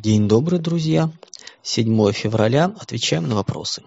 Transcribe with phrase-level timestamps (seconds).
[0.00, 1.10] День добрый, друзья!
[1.64, 2.72] 7 февраля.
[2.78, 3.82] Отвечаем на вопросы.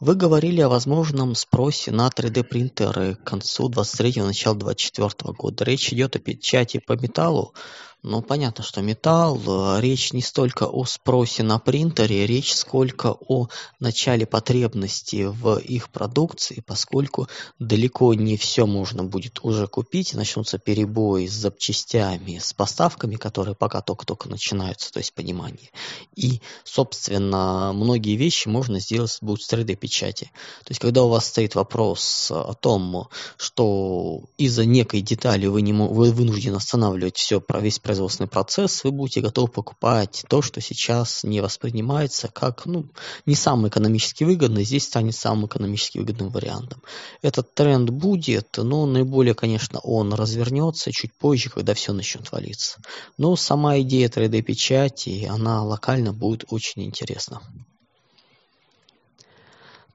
[0.00, 5.64] Вы говорили о возможном спросе на 3D принтеры к концу 23 начала 24 года.
[5.64, 7.54] Речь идет о печати по металлу,
[8.02, 13.48] ну, понятно, что металл, э, речь не столько о спросе на принтере, речь сколько о
[13.78, 21.26] начале потребности в их продукции, поскольку далеко не все можно будет уже купить, начнутся перебои
[21.26, 25.70] с запчастями, с поставками, которые пока только-только начинаются, то есть понимание.
[26.16, 30.30] И, собственно, многие вещи можно сделать будет с 3D-печати.
[30.64, 35.74] То есть, когда у вас стоит вопрос о том, что из-за некой детали вы, не,
[35.74, 41.40] вы вынуждены останавливать все, весь производственный процесс, вы будете готовы покупать то, что сейчас не
[41.40, 42.86] воспринимается как ну,
[43.26, 46.82] не самый экономически выгодный, здесь станет самым экономически выгодным вариантом.
[47.20, 52.78] Этот тренд будет, но наиболее, конечно, он развернется чуть позже, когда все начнет валиться.
[53.18, 57.40] Но сама идея 3D-печати, она локально будет очень интересна.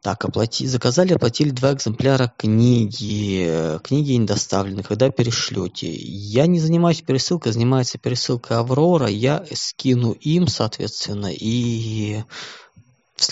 [0.06, 3.80] Так, оплати, заказали, оплатили два экземпляра книги.
[3.84, 4.84] Книги не доставлены.
[4.84, 5.92] Когда перешлете?
[5.92, 9.08] Я не занимаюсь пересылкой, занимается пересылкой Аврора.
[9.08, 12.24] Я скину им, соответственно, и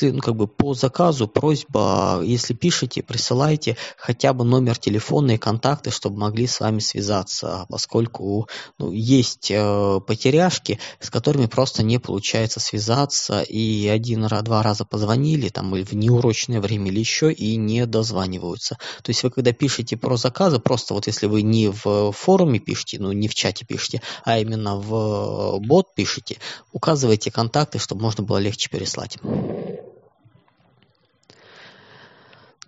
[0.01, 5.91] ну, как бы по заказу просьба, если пишете, присылайте хотя бы номер телефона и контакты,
[5.91, 8.47] чтобы могли с вами связаться, поскольку
[8.79, 15.75] ну, есть э, потеряшки, с которыми просто не получается связаться, и один-два раза позвонили, там,
[15.75, 18.77] или в неурочное время, или еще, и не дозваниваются.
[19.01, 22.99] То есть вы когда пишете про заказы, просто вот если вы не в форуме пишете,
[22.99, 26.37] ну не в чате пишете, а именно в бот пишете,
[26.71, 29.17] указывайте контакты, чтобы можно было легче переслать.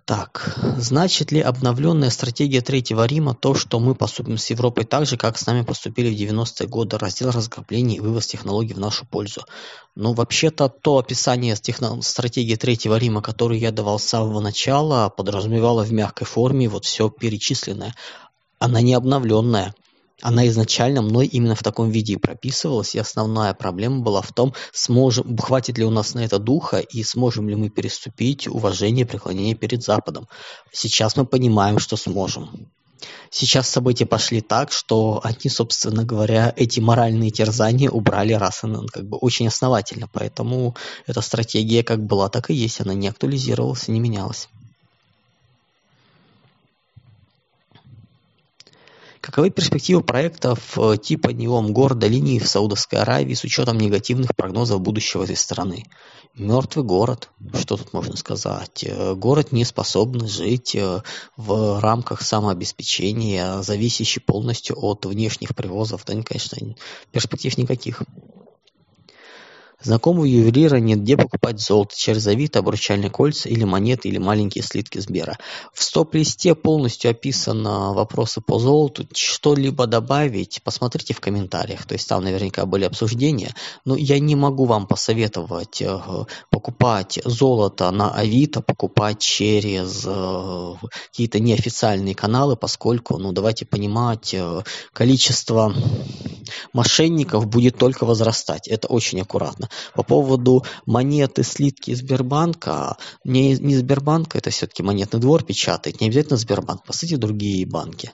[0.06, 5.16] Так, значит ли обновленная стратегия Третьего Рима то, что мы поступим с Европой так же,
[5.16, 9.44] как с нами поступили в 90-е годы, раздел разграбления и вывоз технологий в нашу пользу?
[9.96, 15.82] Ну, вообще-то, то описание техно- стратегии Третьего Рима, которое я давал с самого начала, подразумевало
[15.82, 17.92] в мягкой форме вот все перечисленное.
[18.60, 19.74] Она не обновленная
[20.22, 24.54] она изначально мной именно в таком виде и прописывалась, и основная проблема была в том,
[24.72, 29.08] сможем, хватит ли у нас на это духа, и сможем ли мы переступить уважение и
[29.08, 30.28] преклонение перед Западом.
[30.72, 32.68] Сейчас мы понимаем, что сможем.
[33.30, 39.06] Сейчас события пошли так, что они, собственно говоря, эти моральные терзания убрали раз и как
[39.06, 40.08] бы очень основательно.
[40.10, 40.74] Поэтому
[41.06, 42.80] эта стратегия как была, так и есть.
[42.80, 44.48] Она не актуализировалась, не менялась.
[49.26, 54.80] Каковы перспективы проектов э, типа Неом города линии в Саудовской Аравии с учетом негативных прогнозов
[54.80, 55.82] будущего этой страны?
[56.36, 58.84] Мертвый город, что тут можно сказать?
[58.84, 61.02] Э, город не способен жить э,
[61.36, 66.04] в рамках самообеспечения, зависящий полностью от внешних привозов.
[66.06, 66.76] Да, конечно,
[67.10, 68.02] перспектив никаких.
[69.82, 74.98] Знакомого ювелира нет где покупать золото через Авито, обручальные кольца или монеты или маленькие слитки
[74.98, 75.38] Сбера.
[75.74, 79.06] В стоп-листе полностью описано вопросы по золоту.
[79.14, 81.84] Что-либо добавить, посмотрите в комментариях.
[81.86, 83.54] То есть там наверняка были обсуждения.
[83.84, 86.00] Но я не могу вам посоветовать э,
[86.50, 90.74] покупать золото на Авито, покупать через э,
[91.10, 94.62] какие-то неофициальные каналы, поскольку, ну давайте понимать, э,
[94.94, 95.74] количество
[96.72, 98.68] мошенников будет только возрастать.
[98.68, 99.65] Это очень аккуратно.
[99.94, 106.36] По поводу монеты, слитки Сбербанка, не, не Сбербанк, это все-таки монетный двор печатает, не обязательно
[106.36, 108.12] Сбербанк, по сути, другие банки.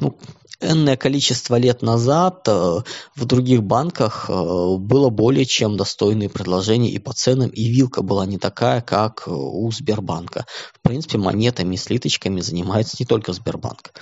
[0.00, 0.16] Ну,
[0.62, 2.80] энное количество лет назад э,
[3.16, 8.26] в других банках э, было более чем достойные предложения и по ценам, и вилка была
[8.26, 10.46] не такая, как у Сбербанка.
[10.74, 13.92] В принципе, монетами и слиточками занимается не только Сбербанк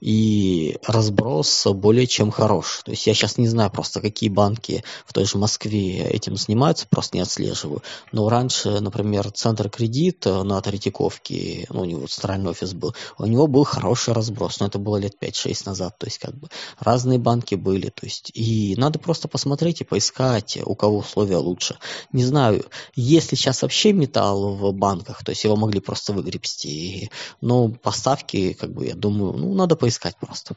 [0.00, 2.82] и разброс более чем хорош.
[2.84, 6.86] То есть я сейчас не знаю просто, какие банки в той же Москве этим занимаются,
[6.88, 7.82] просто не отслеживаю.
[8.12, 13.46] Но раньше, например, Центр Кредит на Третьяковке, ну, у него центральный офис был, у него
[13.46, 15.98] был хороший разброс, но это было лет 5-6 назад.
[15.98, 16.48] То есть как бы
[16.78, 17.88] разные банки были.
[17.90, 21.78] То есть и надо просто посмотреть и поискать, у кого условия лучше.
[22.12, 27.10] Не знаю, есть ли сейчас вообще металл в банках, то есть его могли просто выгребсти.
[27.40, 30.54] Но поставки, как бы, я думаю, ну, надо поискать поискать просто.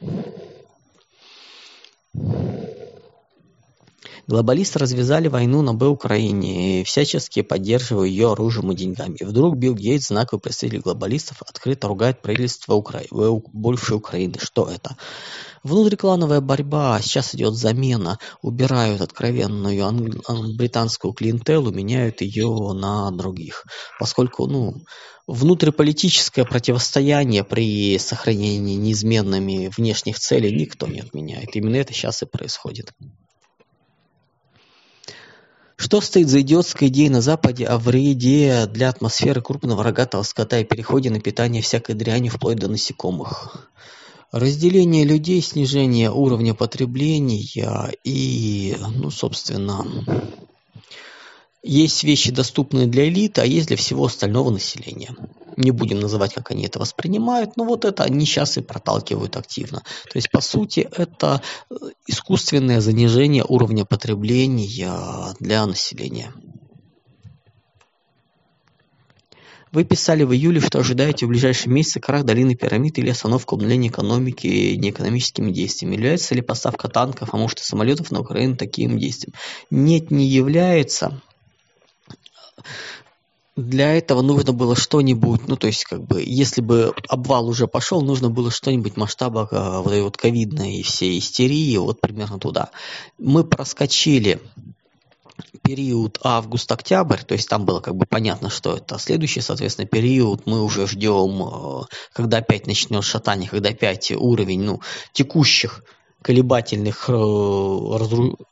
[4.32, 9.18] Глобалисты развязали войну на Б Украине и всячески поддерживая ее оружием и деньгами.
[9.20, 13.02] И вдруг Билл Гейтс, знаковый представитель глобалистов, открыто ругает правительство Укра...
[13.52, 14.36] бывшей Украины.
[14.40, 14.96] Что это?
[15.62, 23.66] Внутриклановая борьба, сейчас идет замена, убирают откровенную ан- британскую клиентелу, меняют ее на других.
[24.00, 24.76] Поскольку, ну,
[25.26, 31.54] внутриполитическое противостояние при сохранении неизменными внешних целей никто не отменяет.
[31.54, 32.92] Именно это сейчас и происходит.
[35.82, 40.64] Что стоит за идиотской идеей на Западе о вреде для атмосферы крупного рогатого скота и
[40.64, 43.68] переходе на питание всякой дряни вплоть до насекомых?
[44.30, 49.84] Разделение людей, снижение уровня потребления и, ну, собственно,
[51.64, 55.16] есть вещи, доступные для элиты, а есть для всего остального населения.
[55.56, 59.80] Не будем называть, как они это воспринимают, но вот это они сейчас и проталкивают активно.
[59.80, 61.74] То есть, по сути, это э,
[62.06, 66.32] искусственное занижение уровня потребления для населения.
[69.72, 73.88] Вы писали в июле, что ожидаете в ближайшие месяцы крах долины пирамид или остановку обнуления
[73.88, 75.94] экономики неэкономическими действиями.
[75.94, 79.34] Является ли поставка танков, а может и самолетов на Украину таким действием?
[79.70, 81.22] Нет, не является
[83.56, 88.00] для этого нужно было что-нибудь, ну, то есть, как бы, если бы обвал уже пошел,
[88.00, 92.70] нужно было что-нибудь масштаба э, вот этой вот ковидной всей истерии, вот примерно туда.
[93.18, 94.40] Мы проскочили
[95.62, 100.62] период август-октябрь, то есть там было как бы понятно, что это следующий, соответственно, период мы
[100.62, 101.82] уже ждем, э,
[102.14, 104.80] когда опять начнет шатание, когда опять уровень, ну,
[105.12, 105.84] текущих
[106.22, 107.12] колебательных э,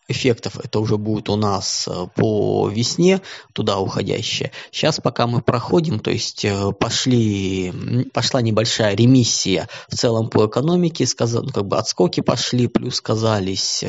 [0.08, 3.20] эффектов это уже будет у нас э, по весне
[3.52, 4.52] туда уходящее.
[4.70, 7.72] Сейчас пока мы проходим, то есть э, пошли,
[8.12, 13.84] пошла небольшая ремиссия в целом по экономике, сказал, ну, как бы отскоки пошли, плюс сказались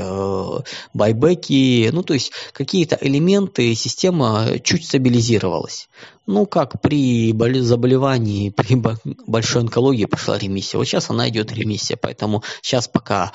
[0.94, 5.90] байбеки, ну то есть какие-то элементы, система чуть стабилизировалась.
[6.28, 8.82] Ну, как при заболевании, при
[9.28, 10.78] большой онкологии пошла ремиссия.
[10.78, 13.32] Вот сейчас она идет ремиссия, поэтому сейчас пока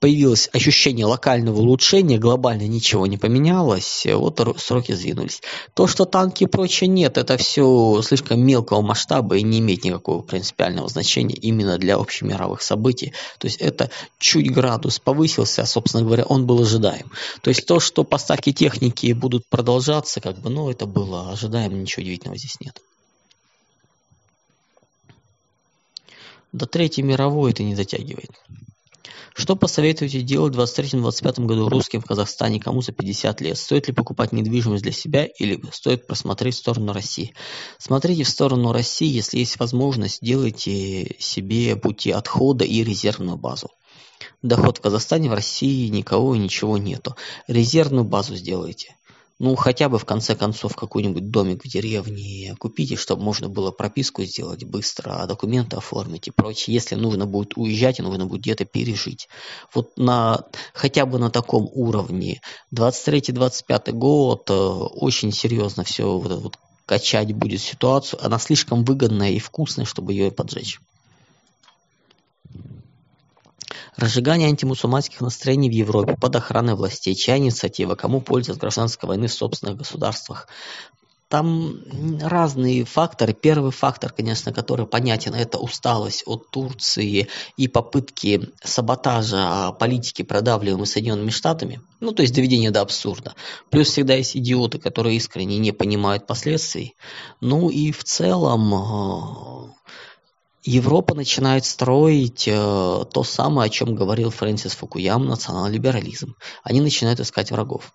[0.00, 5.42] появилось ощущение локального улучшения, глобально ничего не поменялось, вот сроки сдвинулись.
[5.74, 10.22] То, что танки и прочее нет, это все слишком мелкого масштаба и не имеет никакого
[10.22, 13.12] принципиального значения именно для общемировых событий.
[13.38, 17.12] То есть это чуть градус повысился, а, собственно говоря, он был ожидаем.
[17.42, 22.02] То есть то, что поставки техники будут продолжаться, как бы, ну, это было ожидаемо, ничего
[22.02, 22.80] удивительного здесь нет.
[26.52, 28.30] До Третьей мировой это не затягивает.
[29.34, 33.58] Что посоветуете делать в 23-25 году русским в Казахстане, кому за 50 лет?
[33.58, 37.34] Стоит ли покупать недвижимость для себя или стоит просмотреть в сторону России?
[37.78, 43.70] Смотрите в сторону России, если есть возможность, делайте себе пути отхода и резервную базу.
[44.42, 47.16] Доход в Казахстане, в России никого и ничего нету.
[47.46, 48.96] Резервную базу сделайте
[49.40, 54.22] ну, хотя бы в конце концов какой-нибудь домик в деревне купите, чтобы можно было прописку
[54.22, 56.74] сделать быстро, а документы оформить и прочее.
[56.74, 59.30] Если нужно будет уезжать и нужно будет где-то пережить.
[59.74, 60.44] Вот на,
[60.74, 62.42] хотя бы на таком уровне
[62.74, 68.22] 23-25 год э, очень серьезно все вот, вот качать будет ситуацию.
[68.22, 70.80] Она слишком выгодная и вкусная, чтобы ее поджечь.
[73.96, 77.14] Разжигание антимусульманских настроений в Европе под охраной властей.
[77.14, 77.94] Чья инициатива?
[77.94, 80.48] Кому польза от гражданской войны в собственных государствах?
[81.30, 81.76] Там
[82.20, 83.32] разные факторы.
[83.32, 91.30] Первый фактор, конечно, который понятен, это усталость от Турции и попытки саботажа политики, продавливаемой Соединенными
[91.30, 91.82] Штатами.
[92.00, 93.34] Ну, то есть доведение до абсурда.
[93.70, 96.96] Плюс всегда есть идиоты, которые искренне не понимают последствий.
[97.40, 99.59] Ну и в целом э,
[100.62, 106.36] Европа начинает строить э, то самое, о чем говорил Фрэнсис Фукуям, национал-либерализм.
[106.62, 107.94] Они начинают искать врагов.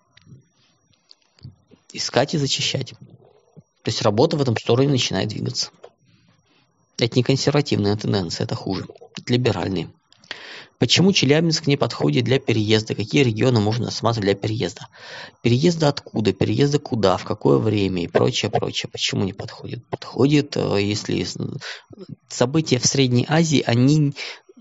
[1.92, 2.94] Искать и зачищать.
[3.82, 5.70] То есть работа в этом стороне начинает двигаться.
[6.98, 8.86] Это не консервативная тенденция, это хуже.
[9.16, 9.88] Это либеральные.
[10.78, 12.94] Почему Челябинск не подходит для переезда?
[12.94, 14.88] Какие регионы можно рассматривать для переезда?
[15.42, 16.32] Переезда откуда?
[16.32, 17.16] Переезда куда?
[17.16, 18.02] В какое время?
[18.02, 18.90] И прочее, прочее.
[18.90, 19.86] Почему не подходит?
[19.88, 21.26] Подходит, э, если
[22.28, 24.14] события в Средней Азии, они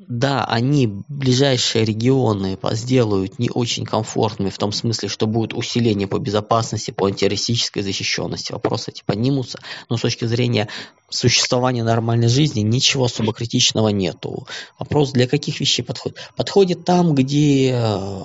[0.07, 6.19] да, они ближайшие регионы сделают не очень комфортными в том смысле, что будет усиление по
[6.19, 8.51] безопасности, по антитеррористической защищенности.
[8.51, 9.59] Вопросы эти поднимутся,
[9.89, 10.69] но с точки зрения
[11.09, 14.47] существования нормальной жизни ничего особо критичного нету.
[14.77, 16.17] Вопрос, для каких вещей подходит?
[16.35, 18.21] Подходит там, где э,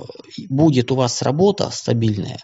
[0.49, 2.41] будет у вас работа стабильная,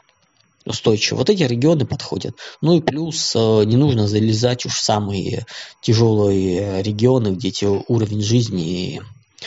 [0.64, 1.18] устойчиво.
[1.18, 2.36] Вот эти регионы подходят.
[2.60, 5.46] Ну и плюс э, не нужно залезать уж в самые
[5.82, 9.02] тяжелые регионы, где уровень жизни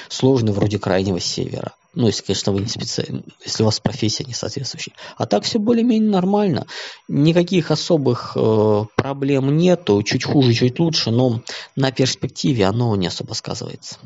[0.07, 1.73] сложный вроде крайнего севера.
[1.95, 4.93] Ну, если, конечно, вы не специалист, если у вас профессия не соответствующая.
[5.17, 6.67] А так все более-менее нормально.
[7.07, 10.01] Никаких особых э, проблем нету.
[10.03, 11.41] Чуть хуже, чуть лучше, но
[11.75, 13.97] на перспективе оно не особо сказывается.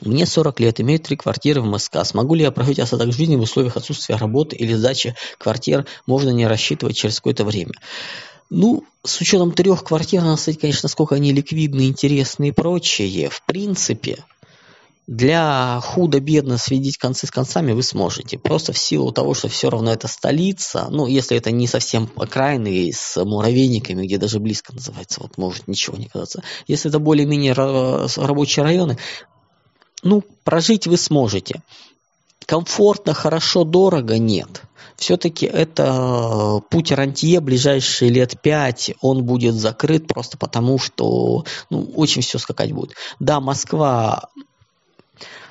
[0.00, 2.04] Мне 40 лет, имею три квартиры в МСК.
[2.04, 6.46] Смогу ли я прожить остаток жизни в условиях отсутствия работы или сдачи квартир можно не
[6.46, 7.74] рассчитывать через какое-то время?
[8.50, 13.30] Ну, с учетом трех квартир, надо сказать, конечно, насколько они ликвидны, интересны и прочее.
[13.30, 14.24] В принципе,
[15.10, 18.38] Для худо-бедно сведить концы с концами вы сможете.
[18.38, 22.92] Просто в силу того, что все равно это столица, ну, если это не совсем окраины
[22.92, 26.44] с муравейниками, где даже близко называется, вот может ничего не казаться.
[26.68, 28.98] Если это более-менее рабочие районы,
[30.04, 31.60] ну, прожить вы сможете.
[32.50, 34.62] Комфортно, хорошо, дорого– нет.
[34.96, 42.22] Все-таки это путь рантье ближайшие лет пять, он будет закрыт просто потому, что ну, очень
[42.22, 42.96] все скакать будет.
[43.20, 44.30] Да, Москва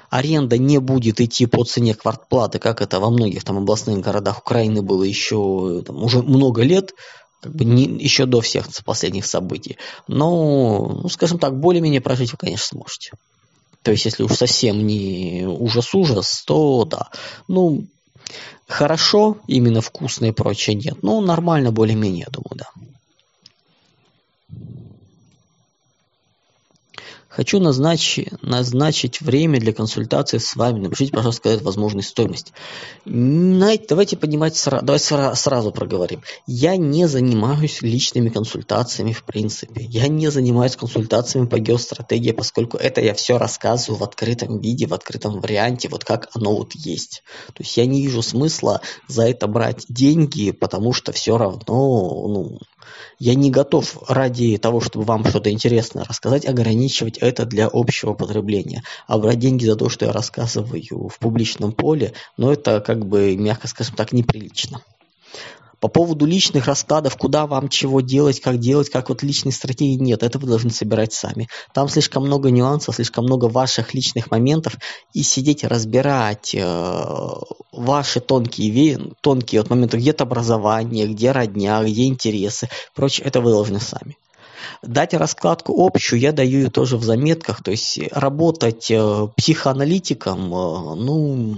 [0.10, 4.82] аренда не будет идти по цене квартплаты, как это во многих там областных городах Украины
[4.82, 6.94] было еще там, уже много лет,
[7.42, 9.78] как бы не, еще до всех последних событий.
[10.10, 13.12] Но, ну, скажем так, более-менее прожить вы, конечно, сможете.
[13.82, 17.10] То есть, если уж совсем не ужас-ужас, то да.
[17.48, 17.86] Ну,
[18.68, 20.98] хорошо, именно вкусно и прочее нет.
[21.02, 22.70] Ну, нормально более-менее, я думаю, да.
[27.40, 30.82] Хочу назначить, назначить время для консультации с вами.
[30.82, 32.52] Напишите, пожалуйста, какая возможная стоимость.
[33.06, 36.22] Давайте поднимать сразу, давайте сразу проговорим.
[36.48, 39.86] Я не занимаюсь личными консультациями в принципе.
[39.86, 44.94] Я не занимаюсь консультациями по геостратегии, поскольку это я все рассказываю в открытом виде, в
[44.94, 47.24] открытом варианте, вот как оно вот есть.
[47.54, 52.60] То есть я не вижу смысла за это брать деньги, потому что все равно, ну,
[53.18, 58.84] я не готов ради того, чтобы вам что-то интересное рассказать, ограничивать это для общего потребления.
[59.08, 63.36] А брать деньги за то, что я рассказываю в публичном поле, ну это как бы,
[63.36, 64.82] мягко скажем так, неприлично.
[65.80, 70.24] По поводу личных раскладов, куда вам чего делать, как делать, как вот личной стратегии нет,
[70.24, 71.48] это вы должны собирать сами.
[71.74, 74.76] Там слишком много нюансов, слишком много ваших личных моментов,
[75.14, 77.26] и сидеть разбирать э,
[77.72, 83.80] ваши тонкие, тонкие вот моменты, где-то образование, где родня, где интересы, прочее, это вы должны
[83.80, 84.18] сами.
[84.82, 90.96] Дать раскладку общую я даю ее тоже в заметках, то есть работать э, психоаналитиком, э,
[90.96, 91.58] ну,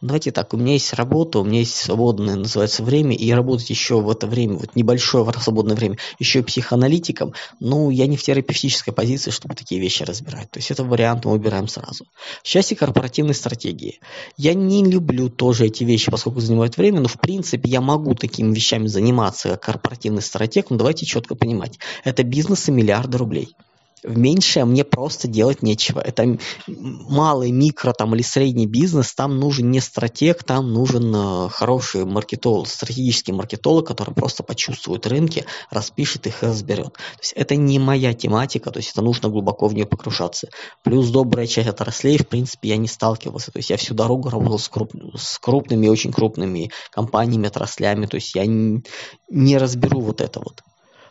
[0.00, 4.00] Давайте так, у меня есть работа, у меня есть свободное, называется, время, и работать еще
[4.00, 8.94] в это время, вот небольшое свободное время, еще и психоаналитиком, ну, я не в терапевтической
[8.94, 10.50] позиции, чтобы такие вещи разбирать.
[10.50, 12.06] То есть это вариант мы убираем сразу.
[12.42, 14.00] Счастье корпоративной стратегии.
[14.38, 18.54] Я не люблю тоже эти вещи, поскольку занимают время, но в принципе я могу такими
[18.54, 21.78] вещами заниматься, как корпоративный стратег, но давайте четко понимать.
[22.04, 23.54] Это бизнес и миллиарды рублей
[24.02, 26.00] в меньшее мне просто делать нечего.
[26.00, 32.04] Это малый, микро там, или средний бизнес, там нужен не стратег, там нужен э, хороший
[32.04, 36.92] маркетолог, стратегический маркетолог, который просто почувствует рынки, распишет их и разберет.
[36.94, 40.48] То есть это не моя тематика, то есть это нужно глубоко в нее покрушаться.
[40.82, 43.52] Плюс добрая часть отраслей, в принципе, я не сталкивался.
[43.52, 48.16] То есть я всю дорогу работал с, круп, с крупными, очень крупными компаниями, отраслями, то
[48.16, 48.82] есть я не,
[49.28, 50.62] не разберу вот это вот.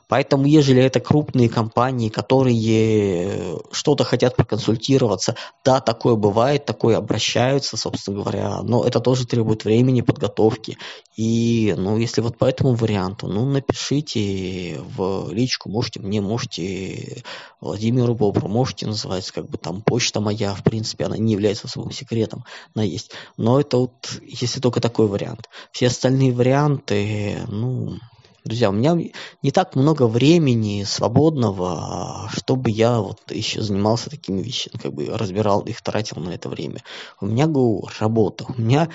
[0.09, 8.17] Поэтому, ежели это крупные компании, которые что-то хотят проконсультироваться, да, такое бывает, такое обращаются, собственно
[8.17, 10.79] говоря, но это тоже требует времени, подготовки.
[11.15, 17.23] И, ну, если вот по этому варианту, ну, напишите в личку, можете мне, можете
[17.61, 21.91] Владимиру Бобру, можете называть, как бы там почта моя, в принципе, она не является особым
[21.91, 23.11] секретом, она есть.
[23.37, 25.49] Но это вот, если только такой вариант.
[25.71, 27.97] Все остальные варианты, ну,
[28.45, 28.97] Друзья, у меня
[29.41, 35.61] не так много времени свободного, чтобы я вот еще занимался такими вещами, как бы разбирал
[35.61, 36.81] их, тратил на это время.
[37.19, 38.89] У меня говорю, работа, у меня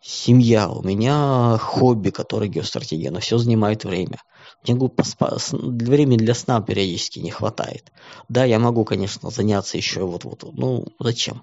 [0.00, 4.18] семья, у меня хобби, которое геостратегия, но все занимает время.
[4.64, 5.38] Мне говорю, поспа...
[5.52, 7.92] времени для сна периодически не хватает.
[8.28, 11.42] Да, я могу, конечно, заняться еще вот-вот, ну зачем?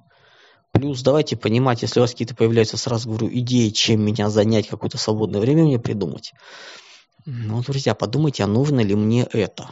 [0.71, 4.97] Плюс давайте понимать, если у вас какие-то появляются, сразу говорю, идеи, чем меня занять, какое-то
[4.97, 6.33] свободное время мне придумать.
[7.25, 9.71] Ну, друзья, подумайте, а нужно ли мне это?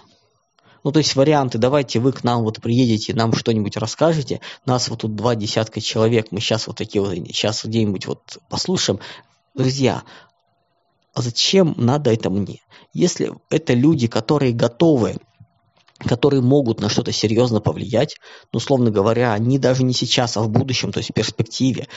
[0.83, 5.01] Ну, то есть варианты, давайте вы к нам вот приедете, нам что-нибудь расскажете, нас вот
[5.01, 8.99] тут два десятка человек, мы сейчас вот такие вот, сейчас где-нибудь вот послушаем.
[9.53, 10.03] Друзья,
[11.13, 12.59] а зачем надо это мне?
[12.91, 15.17] Если это люди, которые готовы
[15.99, 18.17] которые могут на что-то серьезно повлиять,
[18.51, 21.87] ну, условно говоря, они даже не сейчас, а в будущем, то есть в перспективе,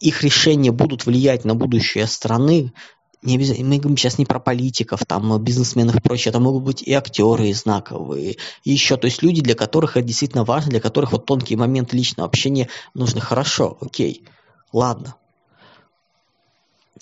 [0.00, 2.74] их решения будут влиять на будущее страны,
[3.22, 6.82] не обязательно, мы говорим сейчас не про политиков, там, бизнесменов и прочее, это могут быть
[6.82, 10.80] и актеры, и знаковые, и еще, то есть люди, для которых это действительно важно, для
[10.80, 13.20] которых вот тонкие моменты личного общения нужны.
[13.20, 14.24] Хорошо, окей,
[14.72, 15.14] ладно,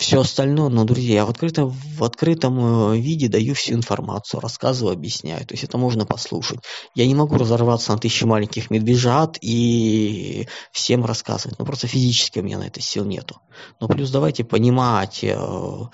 [0.01, 4.93] все остальное, ну, друзья, я в открытом, в открытом э, виде даю всю информацию, рассказываю,
[4.93, 5.45] объясняю.
[5.45, 6.59] То есть это можно послушать.
[6.95, 11.59] Я не могу разорваться на тысячи маленьких медвежат и всем рассказывать.
[11.59, 13.41] Ну, просто физически у меня на это сил нету.
[13.79, 15.89] Но плюс давайте понимать, э, ну,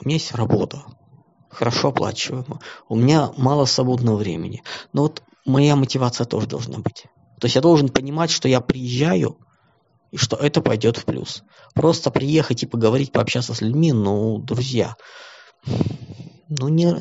[0.00, 0.82] у меня есть работа,
[1.50, 2.58] хорошо оплачиваемая.
[2.88, 4.64] У меня мало свободного времени.
[4.92, 7.04] Но вот моя мотивация тоже должна быть.
[7.40, 9.38] То есть я должен понимать, что я приезжаю,
[10.10, 11.44] и что это пойдет в плюс.
[11.74, 14.96] Просто приехать и поговорить, пообщаться с людьми, ну, друзья,
[16.48, 16.96] ну, не,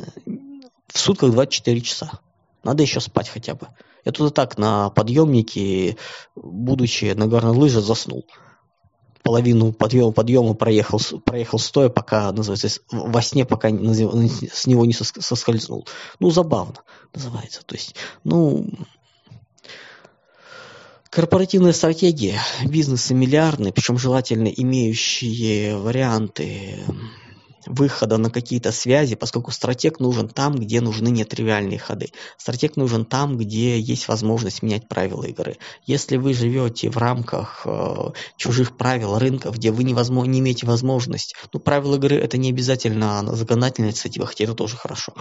[0.87, 2.19] в сутках 24 часа.
[2.63, 3.67] Надо еще спать хотя бы.
[4.05, 5.97] Я тут и так на подъемнике,
[6.35, 8.25] будучи на горной лыже, заснул.
[9.23, 15.87] Половину подъема, подъема проехал, проехал стоя, пока, называется, во сне, пока с него не соскользнул.
[16.19, 16.75] Ну, забавно
[17.13, 17.61] называется.
[17.65, 18.65] То есть, ну,
[21.09, 26.75] Корпоративная стратегия, бизнесы миллиардные, причем желательно имеющие варианты
[27.65, 32.09] выхода на какие-то связи, поскольку стратег нужен там, где нужны нетривиальные ходы.
[32.37, 35.57] Стратег нужен там, где есть возможность менять правила игры.
[35.85, 41.35] Если вы живете в рамках э, чужих правил рынка, где вы невозможно, не имеете возможность,
[41.51, 45.13] ну, правила игры это не обязательно законодательная инициатива, хотя это тоже хорошо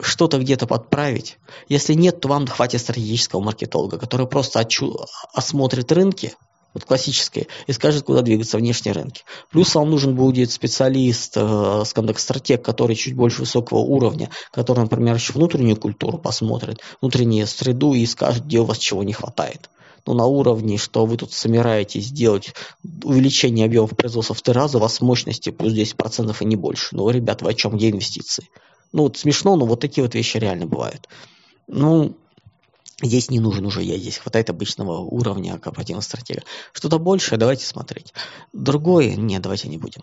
[0.00, 1.38] что-то где-то подправить.
[1.68, 6.34] Если нет, то вам хватит стратегического маркетолога, который просто отчу- осмотрит рынки,
[6.74, 9.22] вот классические, и скажет, куда двигаться внешние рынки.
[9.50, 15.14] Плюс вам нужен будет специалист, э, скажем стратег, который чуть больше высокого уровня, который, например,
[15.14, 19.70] еще внутреннюю культуру посмотрит, внутреннюю среду и скажет, где у вас чего не хватает.
[20.06, 22.52] Ну, на уровне, что вы тут собираетесь сделать
[23.04, 26.88] увеличение объемов производства в три раза, у вас мощности плюс 10% и не больше.
[26.92, 27.76] Ну, ребят, вы о чем?
[27.76, 28.50] Где инвестиции?
[28.94, 31.08] Ну, вот смешно, но вот такие вот вещи реально бывают.
[31.66, 32.16] Ну,
[33.02, 36.42] Здесь не нужен уже я, здесь хватает обычного уровня корпоративного стратега.
[36.72, 38.14] Что-то большее, давайте смотреть.
[38.52, 40.00] Другое, нет, давайте не будем.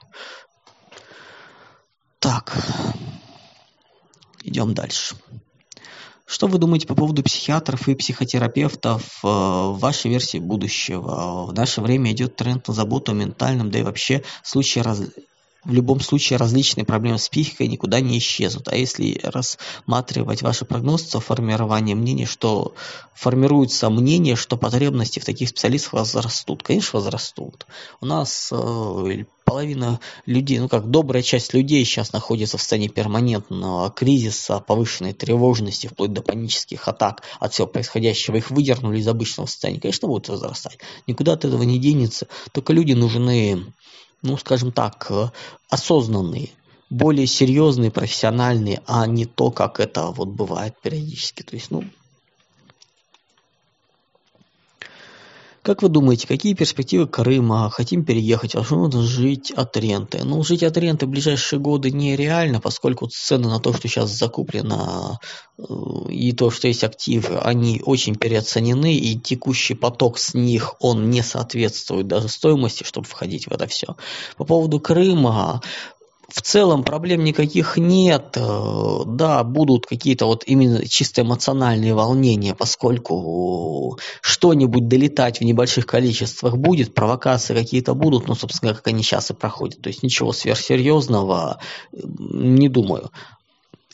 [2.19, 2.53] Так,
[4.43, 5.15] идем дальше.
[6.25, 11.45] Что вы думаете по поводу психиатров и психотерапевтов э, в вашей версии будущего?
[11.45, 15.01] В наше время идет тренд на заботу о ментальном, да и вообще случаи раз
[15.63, 18.67] в любом случае различные проблемы с психикой никуда не исчезнут.
[18.67, 22.73] А если рассматривать ваши прогнозы, то формирование мнения, что
[23.13, 26.63] формируется мнение, что потребности в таких специалистах возрастут.
[26.63, 27.67] Конечно, возрастут.
[27.99, 33.91] У нас э, половина людей, ну как добрая часть людей сейчас находится в состоянии перманентного
[33.91, 38.37] кризиса, повышенной тревожности, вплоть до панических атак от всего происходящего.
[38.37, 39.79] Их выдернули из обычного состояния.
[39.79, 40.79] Конечно, будут возрастать.
[41.05, 42.27] Никуда от этого не денется.
[42.51, 43.63] Только люди нужны
[44.21, 45.29] ну, скажем так, э,
[45.69, 46.49] осознанные,
[46.89, 51.43] более серьезные, профессиональные, а не то, как это вот бывает периодически.
[51.43, 51.83] То есть, ну,
[55.63, 57.69] Как вы думаете, какие перспективы Крыма?
[57.69, 60.23] Хотим переехать, а что нужно жить от ренты?
[60.23, 65.19] Ну, жить от ренты в ближайшие годы нереально, поскольку цены на то, что сейчас закуплено,
[65.59, 65.63] э,
[66.09, 71.21] и то, что есть активы, они очень переоценены, и текущий поток с них, он не
[71.21, 73.95] соответствует даже стоимости, чтобы входить в это все.
[74.37, 75.61] По поводу Крыма,
[76.31, 78.35] в целом проблем никаких нет.
[78.35, 86.57] Э, да, будут какие-то вот именно чисто эмоциональные волнения, поскольку что-нибудь долетать в небольших количествах
[86.57, 89.81] будет, провокации какие-то будут, но, собственно, как они сейчас и проходят.
[89.81, 91.59] То есть ничего сверхсерьезного
[91.91, 93.11] не думаю.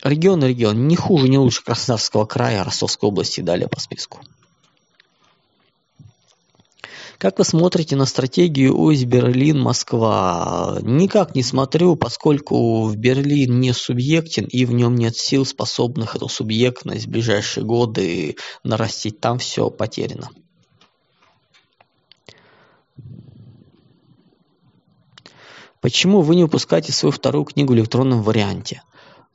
[0.03, 4.19] Регион регион не хуже, не лучше Краснодарского края, Ростовской области и далее по списку.
[7.17, 10.77] Как вы смотрите на стратегию ось Берлин-Москва?
[10.83, 16.27] Никак не смотрю, поскольку в Берлин не субъектен и в нем нет сил, способных эту
[16.27, 19.19] субъектность в ближайшие годы нарастить.
[19.19, 20.29] Там все потеряно.
[25.81, 28.83] Почему вы не выпускаете свою вторую книгу в электронном варианте?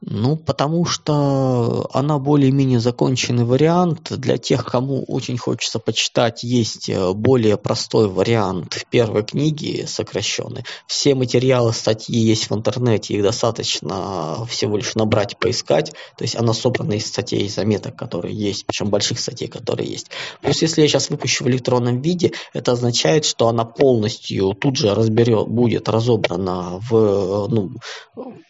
[0.04, 4.10] Ну, потому что она более-менее законченный вариант.
[4.10, 10.64] Для тех, кому очень хочется почитать, есть э, более простой вариант в первой книге сокращенный.
[10.88, 15.92] Все материалы, статьи есть в интернете, их достаточно всего лишь набрать, поискать.
[16.18, 20.08] То есть она собрана из статей и заметок, которые есть, причем больших статей, которые есть.
[20.40, 24.96] Плюс, если я сейчас выпущу в электронном виде, это означает, что она полностью тут же
[24.96, 27.70] разберет, будет разобрана в, э, ну,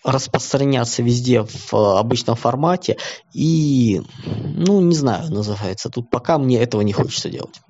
[0.03, 2.97] распространяться везде в э, обычном формате.
[3.33, 5.89] И, ну, не знаю, называется.
[5.91, 7.61] Тут пока мне этого не хочется делать.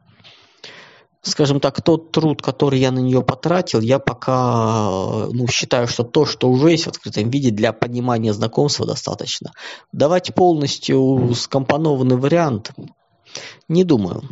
[1.24, 6.26] Скажем так, тот труд, который я на нее потратил, я пока ну, считаю, что то,
[6.26, 9.52] что уже есть в открытом виде, для понимания знакомства достаточно.
[9.92, 12.72] Давать полностью скомпонованный вариант,
[13.68, 14.22] не думаю.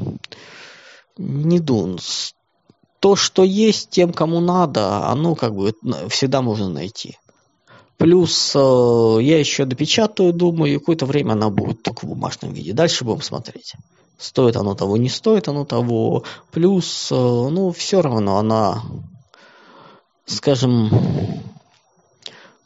[1.16, 2.00] Не думаю.
[2.98, 5.72] То, что есть тем, кому надо, оно как бы
[6.08, 7.18] всегда можно найти.
[8.00, 8.58] Плюс э,
[9.20, 12.72] я еще допечатаю, думаю, и какое-то время она будет только в бумажном виде.
[12.72, 13.74] Дальше будем смотреть.
[14.16, 16.24] Стоит оно того, не стоит оно того.
[16.50, 18.82] Плюс, э, ну, все равно она,
[20.24, 20.88] скажем,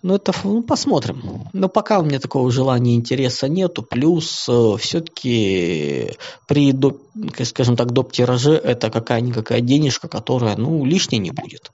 [0.02, 1.48] Ну, это ну, посмотрим.
[1.52, 3.82] Но пока у меня такого желания, интереса нету.
[3.82, 6.12] Плюс э, все-таки
[6.46, 7.00] при, доп,
[7.42, 11.72] скажем так, доп-тираже это какая-никакая денежка, которая, ну, лишней не будет.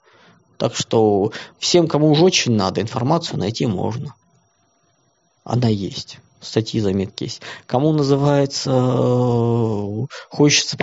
[0.61, 4.15] Так что всем, кому уже очень надо, информацию найти можно.
[5.43, 7.41] Она есть статьи, заметки есть.
[7.65, 10.77] Кому называется, э, хочется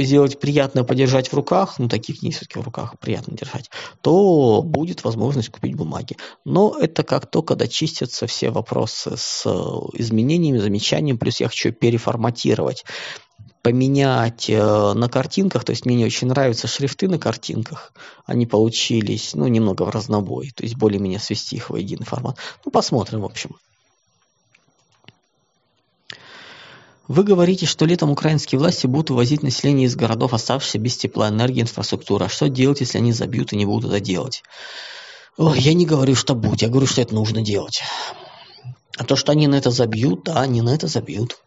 [0.00, 5.04] сделать приятное, подержать в руках, ну, таких не все-таки в руках приятно держать, то будет
[5.04, 6.16] возможность купить бумаги.
[6.44, 9.50] Но это как только дочистятся все вопросы с э,
[9.94, 12.84] изменениями, замечаниями, плюс я хочу переформатировать
[13.62, 17.92] поменять э, на картинках, то есть мне не очень нравятся шрифты на картинках,
[18.24, 22.38] они получились, ну, немного в разнобой, то есть более-менее свести их в единый формат.
[22.64, 23.56] Ну, посмотрим, в общем.
[27.06, 31.60] Вы говорите, что летом украинские власти будут вывозить население из городов, оставшихся без тепла, энергии,
[31.60, 32.26] инфраструктуры.
[32.26, 34.44] А что делать, если они забьют и не будут это делать?
[35.36, 37.80] Ой, я не говорю, что будь, я говорю, что это нужно делать.
[38.96, 41.38] А то, что они на это забьют, да, они на это забьют.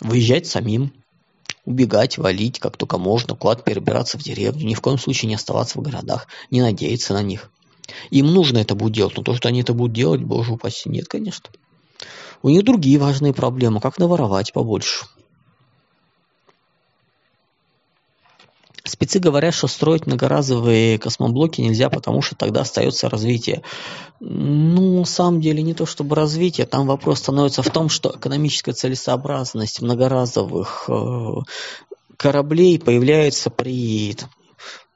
[0.00, 0.92] Выезжать самим,
[1.68, 5.78] убегать, валить, как только можно, куда-то перебираться в деревню, ни в коем случае не оставаться
[5.78, 7.50] в городах, не надеяться на них.
[8.10, 11.08] Им нужно это будет делать, но то, что они это будут делать, боже упаси, нет,
[11.08, 11.50] конечно.
[12.42, 15.04] У них другие важные проблемы, как наворовать побольше.
[18.88, 23.62] Спецы говорят, что строить многоразовые космоблоки нельзя, потому что тогда остается развитие.
[24.18, 28.72] Ну, на самом деле, не то чтобы развитие, там вопрос становится в том, что экономическая
[28.72, 31.34] целесообразность многоразовых э,
[32.16, 34.16] кораблей появляется при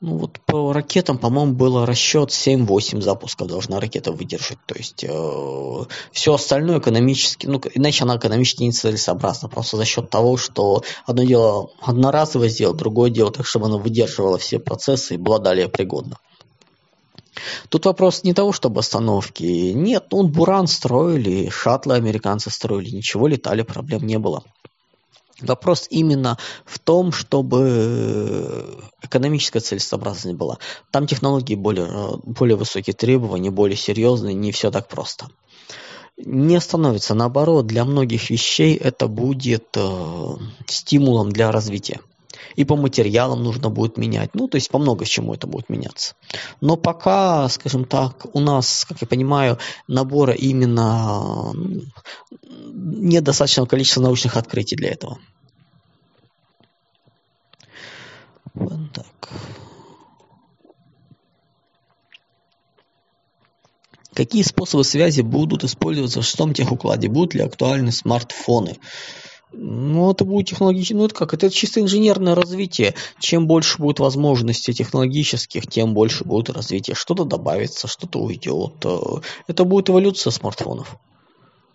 [0.02, 4.58] ну вот по ракетам, по-моему, было расчет 7-8 запусков должна ракета выдержать.
[4.66, 9.48] То есть э, все остальное экономически, ну иначе она экономически нецелесообразна.
[9.48, 14.38] Просто за счет того, что одно дело одноразово сделать, другое дело так, чтобы она выдерживала
[14.38, 16.18] все процессы и была далее пригодна.
[17.68, 19.44] Тут вопрос не того, чтобы остановки.
[19.44, 24.42] Нет, ну, Буран строили, шаттлы американцы строили, ничего летали, проблем не было.
[25.40, 30.59] Вопрос именно в том, чтобы экономическая целесообразность была.
[30.90, 35.29] Там технологии более, более высокие требования, более серьезные, не все так просто.
[36.16, 42.01] Не становится, наоборот, для многих вещей это будет э, стимулом для развития.
[42.57, 44.31] И по материалам нужно будет менять.
[44.35, 46.14] Ну, то есть по много чему это будет меняться.
[46.61, 51.52] Но пока, скажем так, у нас, как я понимаю, набора именно
[52.72, 55.18] недостаточного количества научных открытий для этого.
[58.55, 59.31] Вот так.
[64.14, 67.09] Какие способы связи будут использоваться в шестом техукладе?
[67.09, 68.76] Будут ли актуальны смартфоны?
[69.52, 72.94] Ну, это будет технологически, ну, это как, это чисто инженерное развитие.
[73.20, 76.94] Чем больше будет возможностей технологических, тем больше будет развитие.
[76.94, 78.84] Что-то добавится, что-то уйдет.
[79.46, 80.96] Это будет эволюция смартфонов.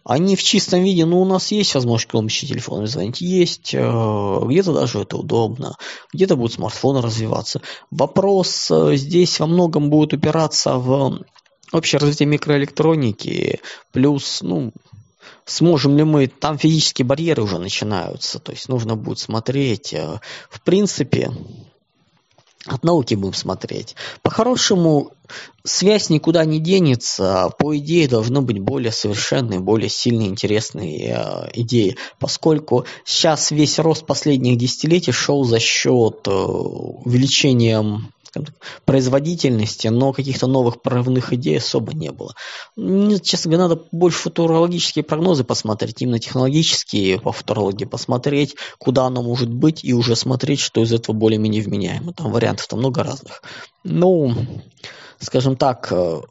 [0.09, 4.71] Они в чистом виде, ну, у нас есть возможность помощи телефоном звонить, есть, э, где-то
[4.71, 5.75] даже это удобно,
[6.13, 7.61] где-то будут смартфоны развиваться.
[7.91, 11.25] Вопрос э, здесь во многом будет упираться в
[11.73, 13.59] общее развитие микроэлектроники,
[13.91, 14.71] плюс, ну,
[15.47, 19.93] сможем ли мы, там физические барьеры уже начинаются, то есть нужно будет смотреть.
[19.93, 21.31] Э, в принципе,
[22.65, 23.95] от науки будем смотреть.
[24.21, 25.11] По-хорошему,
[25.63, 27.49] связь никуда не денется.
[27.57, 31.95] По идее, должны быть более совершенные, более сильные, интересные э, идеи.
[32.19, 36.45] Поскольку сейчас весь рост последних десятилетий шел за счет э,
[38.85, 42.33] производительности, но каких-то новых прорывных идей особо не было.
[42.75, 49.21] Мне, честно говоря, надо больше футурологические прогнозы посмотреть, именно технологические по футурологии посмотреть, куда оно
[49.21, 52.13] может быть, и уже смотреть, что из этого более-менее вменяемо.
[52.13, 53.41] Там вариантов-то много разных.
[53.83, 54.33] Ну,
[55.19, 56.21] скажем так, э,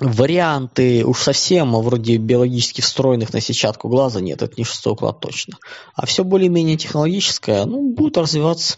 [0.00, 5.56] варианты уж совсем вроде биологически встроенных на сетчатку глаза нет, это не шестой уклад точно.
[5.94, 8.76] А все более-менее технологическое, ну, будет развиваться.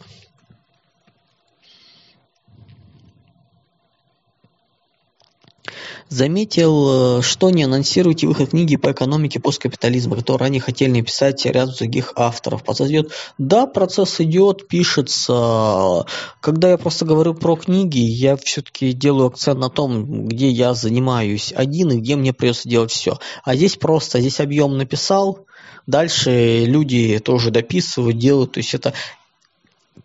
[6.08, 11.76] Заметил, э, что не анонсируете выход книги по экономике посткапитализма, которую ранее хотели написать ряд
[11.76, 12.62] других авторов.
[12.68, 13.12] Идет.
[13.38, 16.04] Да, процесс идет, пишется.
[16.40, 21.52] Когда я просто говорю про книги, я все-таки делаю акцент на том, где я занимаюсь
[21.54, 23.18] один и где мне придется делать все.
[23.44, 25.46] А здесь просто, здесь объем написал,
[25.88, 28.52] Дальше люди тоже дописывают, делают.
[28.52, 28.92] То есть это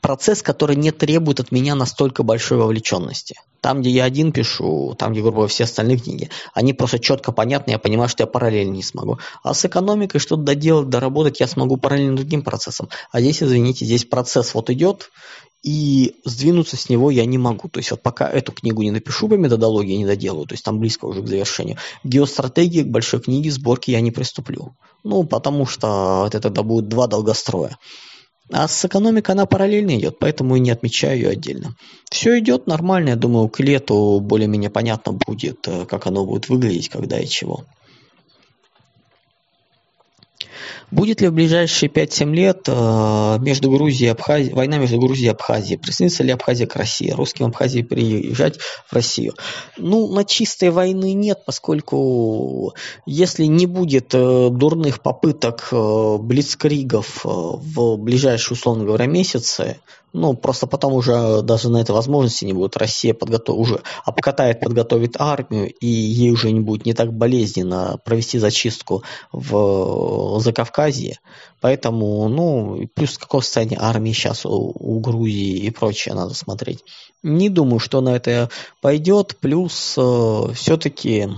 [0.03, 3.39] процесс, который не требует от меня настолько большой вовлеченности.
[3.61, 7.31] Там, где я один пишу, там, где, грубо говоря, все остальные книги, они просто четко
[7.31, 9.19] понятны, я понимаю, что я параллельно не смогу.
[9.43, 12.89] А с экономикой что-то доделать, доработать я смогу параллельно другим процессом.
[13.11, 15.09] А здесь, извините, здесь процесс вот идет,
[15.63, 17.69] и сдвинуться с него я не могу.
[17.69, 20.79] То есть вот пока эту книгу не напишу по методологии, не доделаю, то есть там
[20.79, 24.75] близко уже к завершению, геостратегии к большой книге сборки я не приступлю.
[25.05, 27.77] Ну, потому что это тогда будет два долгостроя.
[28.55, 31.75] А с экономикой она параллельно идет, поэтому и не отмечаю ее отдельно.
[32.11, 36.89] Все идет нормально, я думаю, к лету более-менее понятно будет, э, как оно будет выглядеть,
[36.89, 37.65] когда и чего.
[40.91, 45.31] Будет ли в ближайшие 5-7 лет э, между Грузией и Абхазией, война между Грузией и
[45.31, 45.77] Абхазией?
[45.77, 47.11] Присоединится ли Абхазия к России?
[47.11, 49.33] Русским Абхазии приезжать в Россию?
[49.77, 52.73] Ну, на чистой войны нет, поскольку
[53.05, 59.77] если не будет э, дурных попыток э, блицкригов в ближайшие, условно говоря, месяцы,
[60.13, 62.77] ну, просто потом уже даже на этой возможности не будет.
[62.77, 63.57] Россия подготов...
[63.57, 70.39] уже обкатает, подготовит армию, и ей уже не будет не так болезненно провести зачистку в
[70.39, 71.19] Закавказье.
[71.61, 76.83] Поэтому, ну, плюс какое состояние армии сейчас у, у Грузии и прочее надо смотреть.
[77.23, 78.49] Не думаю, что на это
[78.81, 79.37] пойдет.
[79.39, 81.29] Плюс э, все-таки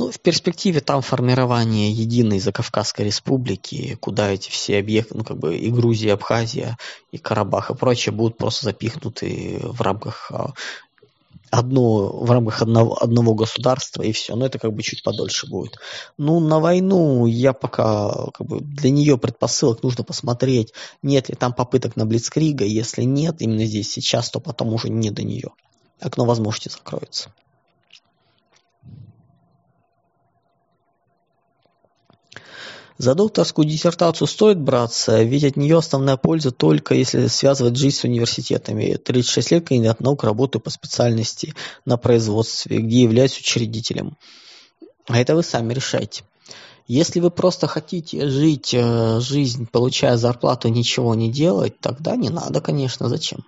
[0.00, 5.58] ну, в перспективе там формирование единой Закавказской республики, куда эти все объекты, ну, как бы
[5.58, 6.78] и Грузия, и Абхазия,
[7.12, 10.54] и Карабах и прочее будут просто запихнуты в рамках а,
[11.50, 14.36] одно, в рамках одного, одного государства и все.
[14.36, 15.76] Но это как бы чуть подольше будет.
[16.16, 21.52] Ну, на войну я пока, как бы, для нее предпосылок нужно посмотреть, нет ли там
[21.52, 22.64] попыток на Блицкрига.
[22.64, 25.50] Если нет, именно здесь сейчас, то потом уже не до нее.
[26.00, 27.34] Окно возможности закроется.
[33.00, 38.04] За докторскую диссертацию стоит браться, ведь от нее основная польза только если связывать жизнь с
[38.04, 38.96] университетами.
[39.02, 41.54] 36 лет кандидат наук работаю по специальности
[41.86, 44.18] на производстве, где являюсь учредителем.
[45.06, 46.24] А это вы сами решайте.
[46.88, 52.60] Если вы просто хотите жить э, жизнь, получая зарплату, ничего не делать, тогда не надо,
[52.60, 53.46] конечно, зачем?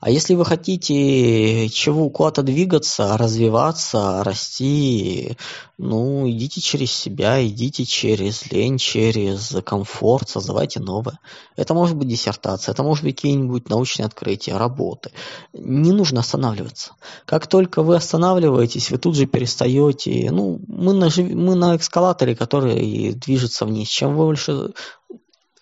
[0.00, 5.36] А если вы хотите чего куда-то двигаться, развиваться, расти,
[5.76, 11.20] ну, идите через себя, идите через лень, через комфорт, создавайте новое.
[11.54, 15.10] Это может быть диссертация, это может быть какие-нибудь научные открытия, работы.
[15.52, 16.92] Не нужно останавливаться.
[17.26, 20.30] Как только вы останавливаетесь, вы тут же перестаете.
[20.30, 23.88] Ну, мы на, мы на эскалаторе, который движется вниз.
[23.88, 24.72] Чем больше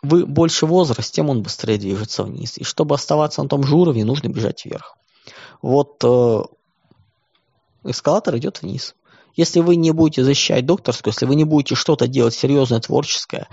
[0.03, 2.59] вы больше возраст, тем он быстрее движется вниз.
[2.59, 4.97] И чтобы оставаться на том же уровне, нужно бежать вверх.
[5.61, 6.43] Вот э,
[7.85, 8.95] эскалатор идет вниз.
[9.35, 13.49] Если вы не будете защищать докторскую, если вы не будете что-то делать серьезное, творческое,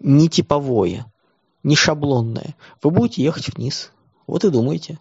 [0.00, 1.06] не типовое,
[1.62, 3.92] не шаблонное, вы будете ехать вниз.
[4.26, 4.98] Вот и думайте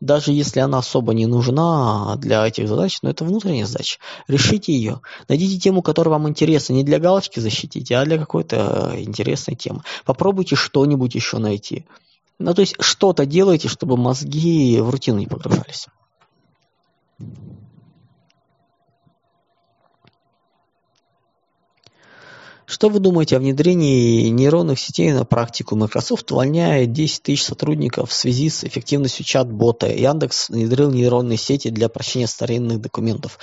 [0.00, 3.98] даже если она особо не нужна для этих задач, но это внутренняя задача.
[4.28, 5.00] Решите ее.
[5.28, 6.72] Найдите тему, которая вам интересна.
[6.72, 9.82] Не для галочки защитите, а для какой-то интересной темы.
[10.04, 11.86] Попробуйте что-нибудь еще найти.
[12.38, 15.86] Ну, то есть что-то делайте, чтобы мозги в рутину не погружались.
[22.70, 25.74] Что вы думаете о внедрении нейронных сетей на практику?
[25.74, 29.88] Microsoft увольняет 10 тысяч сотрудников в связи с эффективностью чат-бота.
[29.88, 33.40] Яндекс внедрил нейронные сети для прощения старинных документов.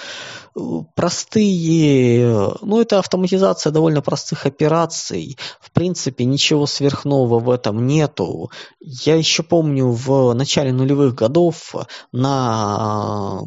[0.96, 5.38] Простые, ну это автоматизация довольно простых операций.
[5.60, 8.50] В принципе, ничего сверхнового в этом нету.
[8.80, 11.76] Я еще помню в начале нулевых годов
[12.14, 13.42] на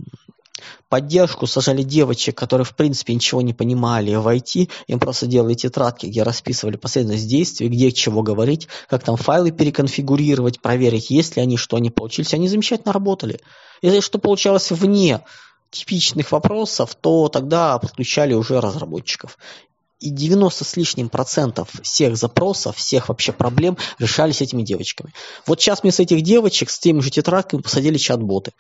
[0.91, 6.07] поддержку сажали девочек, которые в принципе ничего не понимали в IT, им просто делали тетрадки,
[6.07, 11.57] где расписывали последовательность действий, где чего говорить, как там файлы переконфигурировать, проверить, есть ли они,
[11.57, 12.35] что они получились.
[12.35, 13.41] Они замечательно работали.
[13.81, 15.21] Если что получалось вне
[15.71, 19.39] типичных вопросов, то тогда подключали уже разработчиков.
[20.01, 25.13] И 90 с лишним процентов всех запросов, всех вообще проблем решались этими девочками.
[25.47, 28.53] Вот сейчас мы с этих девочек с теми же тетрадками посадили чат-боты.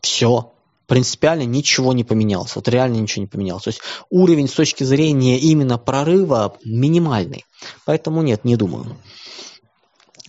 [0.00, 0.52] Все
[0.88, 2.56] принципиально ничего не поменялось.
[2.56, 3.64] Вот реально ничего не поменялось.
[3.64, 7.44] То есть уровень с точки зрения именно прорыва минимальный.
[7.84, 8.96] Поэтому нет, не думаю,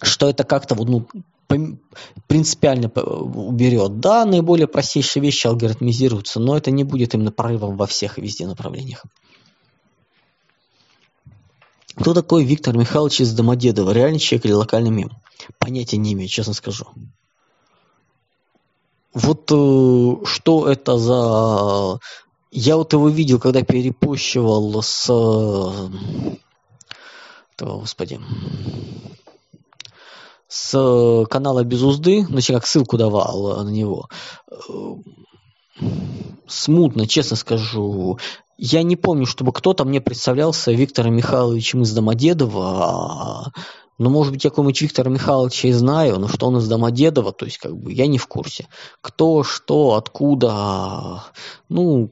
[0.03, 1.07] что это как-то вот, ну,
[2.27, 3.99] принципиально уберет.
[3.99, 8.45] Да, наиболее простейшие вещи алгоритмизируются, но это не будет именно прорывом во всех и везде
[8.45, 9.05] направлениях.
[11.95, 13.91] Кто такой Виктор Михайлович из Домодедово?
[13.91, 15.11] Реальный человек или локальный мем?
[15.57, 16.85] Понятия не имею, честно скажу.
[19.13, 21.99] Вот э, что это за...
[22.51, 25.09] Я вот его видел, когда перепощивал с...
[27.55, 28.19] Этого, господи
[30.49, 34.09] с канала Без Узды, значит, как ссылку давал на него.
[36.47, 38.17] Смутно, честно скажу.
[38.57, 43.53] Я не помню, чтобы кто-то мне представлялся Виктором Михайловичем из Домодедова,
[43.99, 47.43] Ну, может быть, я какого-нибудь Виктора Михайловича и знаю, но что он из Домодедова, то
[47.45, 48.69] есть, как бы, я не в курсе.
[49.01, 51.25] Кто, что, откуда,
[51.67, 52.09] ну,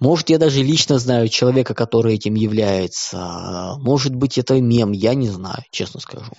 [0.00, 3.74] может, я даже лично знаю человека, который этим является.
[3.80, 6.32] Может быть, это мем, я не знаю, честно скажу.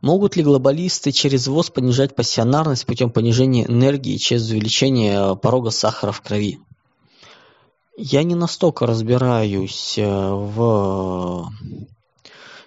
[0.00, 6.22] Могут ли глобалисты через ВОЗ понижать пассионарность путем понижения энергии через увеличение порога сахара в
[6.22, 6.58] крови?
[7.96, 11.50] Я не настолько разбираюсь э, в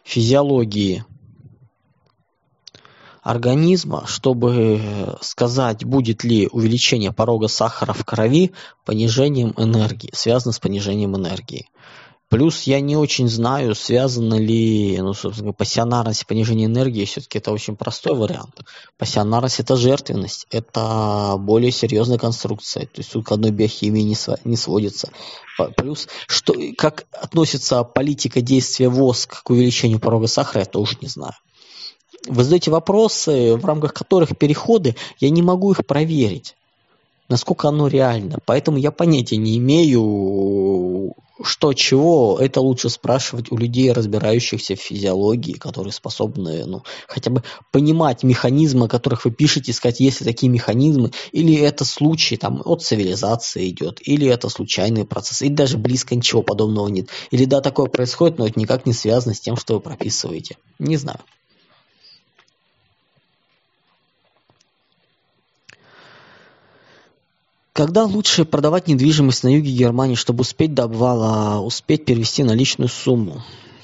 [0.04, 1.06] физиологии
[3.22, 8.54] организма, чтобы сказать, будет ли увеличение порога сахара в крови
[8.86, 11.70] понижением энергии, связано с понижением энергии.
[12.30, 17.52] Плюс я не очень знаю, связано ли, ну, собственно, пассионарность и понижение энергии, все-таки это
[17.52, 18.62] очень простой вариант.
[19.00, 24.58] Пассионарность– это жертвенность, это более серьезная конструкция, то есть тут к одной биохимии не, не
[24.58, 25.10] сводится.
[25.76, 31.34] Плюс, что, как относится политика действия ВОЗ к увеличению порога сахара, я тоже не знаю.
[32.28, 36.56] Вы задаете вопросы, в рамках которых переходы, я не могу их проверить
[37.28, 38.39] насколько оно реально.
[38.46, 45.54] Поэтому я понятия не имею, что чего, это лучше спрашивать у людей, разбирающихся в физиологии,
[45.54, 50.49] которые способны ну, хотя бы понимать механизмы, о которых вы пишете, сказать, есть ли такие
[50.49, 56.15] механизмы, или это случай там, от цивилизации идет, или это случайный процесс, или даже близко
[56.15, 57.10] ничего подобного нет.
[57.32, 60.58] Или да, такое происходит, но это никак не связано с тем, что вы прописываете.
[60.78, 61.19] Не знаю.
[67.80, 73.42] Когда лучше продавать недвижимость на юге Германии, чтобы успеть до обвала, успеть перевести наличную сумму?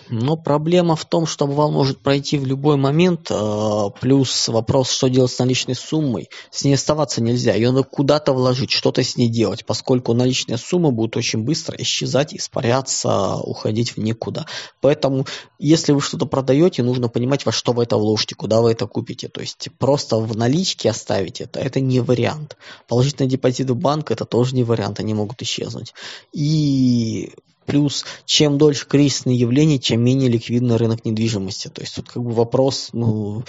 [0.09, 5.07] Но проблема в том, что обвал может пройти в любой момент, а, плюс вопрос, что
[5.07, 6.29] делать с наличной суммой.
[6.51, 10.91] С ней оставаться нельзя, ее надо куда-то вложить, что-то с ней делать, поскольку наличная сумма
[10.91, 14.45] будет очень быстро исчезать, испаряться, уходить в никуда.
[14.81, 15.25] Поэтому,
[15.59, 19.27] если вы что-то продаете, нужно понимать, во что вы это вложите, куда вы это купите.
[19.27, 22.57] То есть просто в наличке оставить это, это не вариант.
[22.87, 25.93] Положить на в банк, это тоже не вариант, они могут исчезнуть.
[26.33, 27.33] И
[27.65, 31.67] Плюс, чем дольше кризисные явления, чем менее ликвидный рынок недвижимости.
[31.69, 33.43] То есть тут как бы вопрос, ну,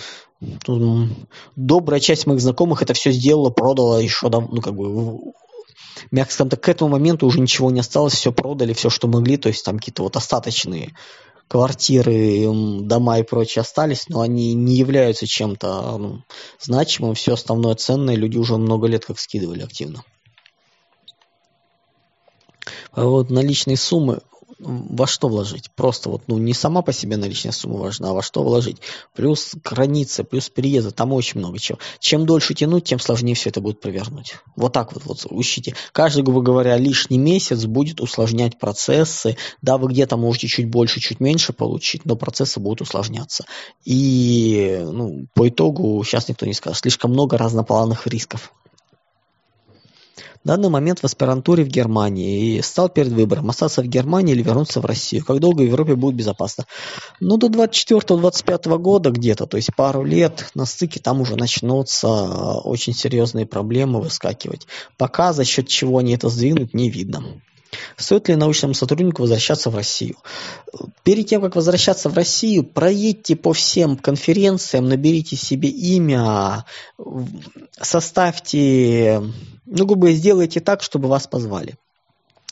[0.64, 1.10] тут,
[1.54, 5.32] добрая часть моих знакомых это все сделала, продала еще, ну, как бы,
[6.10, 9.36] мягко скажем так, к этому моменту уже ничего не осталось, все продали, все, что могли,
[9.36, 10.94] то есть там какие-то вот остаточные
[11.48, 12.46] квартиры,
[12.82, 16.22] дома и прочее остались, но они не являются чем-то ну,
[16.60, 20.02] значимым, все основное ценное люди уже много лет как скидывали активно.
[22.96, 24.20] А вот наличные суммы
[24.58, 25.70] во что вложить?
[25.72, 28.78] Просто вот, ну, не сама по себе наличная сумма важна, а во что вложить.
[29.14, 31.78] Плюс границы, плюс переезды, там очень много чего.
[31.98, 34.36] Чем дольше тянуть, тем сложнее все это будет провернуть.
[34.56, 35.74] Вот так вот, вот учите.
[35.92, 39.36] Каждый, грубо говоря, лишний месяц будет усложнять процессы.
[39.60, 43.44] Да, вы где-то можете чуть больше, чуть меньше получить, но процессы будут усложняться.
[43.84, 48.54] И, ну, по итогу, сейчас никто не скажет, слишком много разноплановых рисков
[50.46, 54.80] данный момент в аспирантуре в Германии и стал перед выбором, остаться в Германии или вернуться
[54.80, 55.24] в Россию.
[55.24, 56.64] Как долго в Европе будет безопасно?
[57.20, 62.08] Ну, до 24-25 года где-то, то есть пару лет на стыке там уже начнутся
[62.64, 64.66] очень серьезные проблемы выскакивать.
[64.96, 67.24] Пока за счет чего они это сдвинут, не видно.
[67.96, 70.16] Стоит ли научному сотруднику возвращаться в Россию?
[71.02, 76.64] Перед тем, как возвращаться в Россию, проедьте по всем конференциям, наберите себе имя,
[77.80, 79.22] составьте,
[79.64, 81.76] ну, грубо сделайте так, чтобы вас позвали.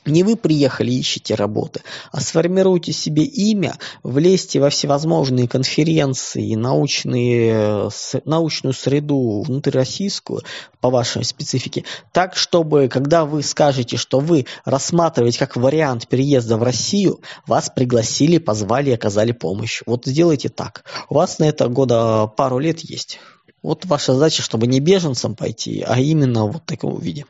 [0.07, 7.91] Не вы приехали ищете работы, а сформируйте себе имя, влезьте во всевозможные конференции, научные,
[8.25, 10.43] научную среду внутрироссийскую
[10.81, 16.63] по вашей специфике, так, чтобы, когда вы скажете, что вы рассматриваете как вариант переезда в
[16.63, 19.83] Россию, вас пригласили, позвали и оказали помощь.
[19.87, 20.85] Вот сделайте так.
[21.09, 23.19] У вас на это года пару лет есть.
[23.63, 27.25] Вот ваша задача, чтобы не беженцам пойти, а именно вот в таком виде.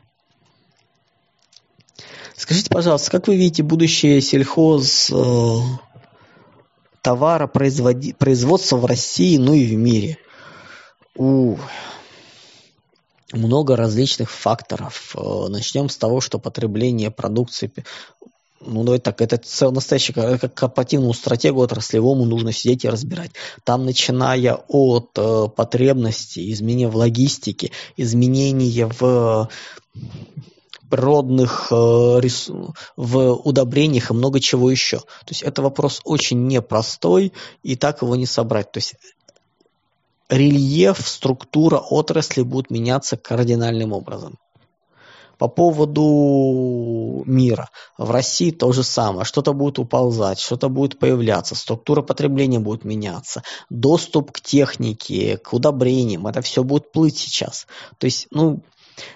[2.37, 5.57] Скажите, пожалуйста, как вы видите будущее сельхоз э,
[7.01, 10.17] товара производи, производства в России, ну и в мире?
[11.15, 11.57] У
[13.31, 15.15] много различных факторов.
[15.15, 17.71] Э, начнем с того, что потребление продукции
[18.61, 23.31] ну, давайте так, это целый настоящий, как корпоративному стратегу отраслевому нужно сидеть и разбирать.
[23.63, 29.49] Там, начиная от э, потребностей, изменения в логистике, изменения в
[30.89, 32.21] природных э,
[32.95, 34.99] в удобрениях и много чего еще.
[34.99, 37.33] То есть это вопрос очень непростой,
[37.63, 38.71] и так его не собрать.
[38.71, 38.95] То есть
[40.29, 44.37] рельеф, структура отрасли будут меняться кардинальным образом.
[45.37, 47.69] По поводу мира.
[47.97, 49.25] В России то же самое.
[49.25, 56.25] Что-то будет уползать, что-то будет появляться, структура потребления будет меняться, доступ к технике, к удобрениям,
[56.27, 57.67] это все будет плыть сейчас.
[57.97, 58.61] То есть, ну,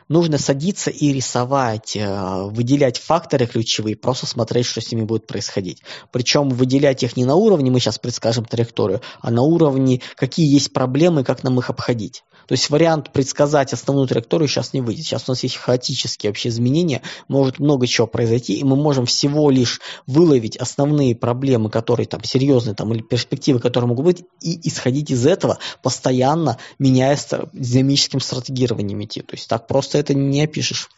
[0.08, 5.82] нужно садиться и рисовать, э, выделять факторы ключевые, просто смотреть, что с ними будет происходить.
[6.12, 10.74] Причем выделять их не на уровне, мы сейчас предскажем траекторию, а на уровне, какие есть
[10.74, 12.24] проблемы, как нам их обходить.
[12.50, 15.06] То есть вариант предсказать основную траекторию сейчас не выйдет.
[15.06, 19.52] Сейчас у нас есть хаотические вообще изменения, может много чего произойти, и мы можем всего
[19.52, 25.12] лишь выловить основные проблемы, которые там серьезные, там, или перспективы, которые могут быть, и исходить
[25.12, 27.20] из этого, постоянно меняя
[27.54, 29.22] динамическим стратегированием идти.
[29.22, 30.90] То есть так просто это не опишешь.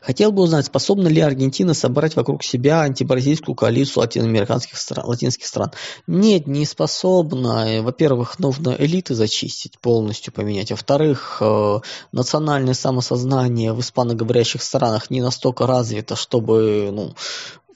[0.00, 5.72] Хотел бы узнать, способна ли Аргентина собрать вокруг себя антибразильскую коалицию латиноамериканских стран, латинских стран?
[6.06, 7.82] Нет, не способна.
[7.82, 10.70] Во-первых, нужно элиты зачистить, полностью поменять.
[10.70, 11.80] Во-вторых, э,
[12.12, 17.14] национальное самосознание в испаноговорящих странах не настолько развито, чтобы ну,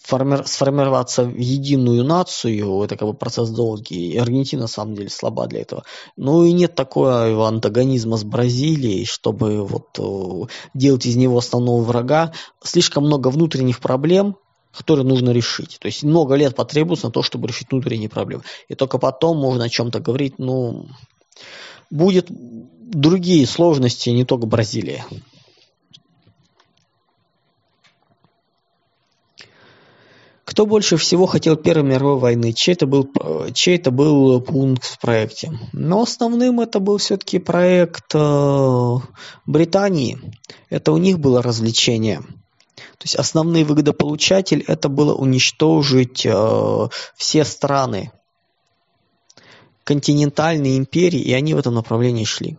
[0.04, 5.08] форми- сформироваться в единую нацию, это как бы процесс долгий, и Аргентина на самом деле
[5.08, 5.84] слаба для этого.
[6.16, 12.32] Ну и нет такого антагонизма с Бразилией, чтобы вот э, делать из него основного врага.
[12.62, 14.36] Слишком много внутренних проблем,
[14.76, 15.78] которые нужно решить.
[15.80, 18.42] То есть много лет потребуется на то, чтобы решить внутренние проблемы.
[18.68, 20.88] И только потом можно о чем-то говорить, ну,
[21.90, 25.04] будет другие сложности, не только Бразилия.
[30.54, 32.52] Кто больше всего хотел Первой мировой войны?
[32.52, 33.10] Чей это был,
[33.54, 35.50] чей это был пункт в проекте?
[35.72, 38.94] Но основным это был все-таки проект э,
[39.46, 40.16] Британии.
[40.70, 42.20] Это у них было развлечение.
[42.76, 48.12] То есть основной выгодополучатель это было уничтожить э, все страны
[49.82, 52.58] континентальные империи, и они в этом направлении шли.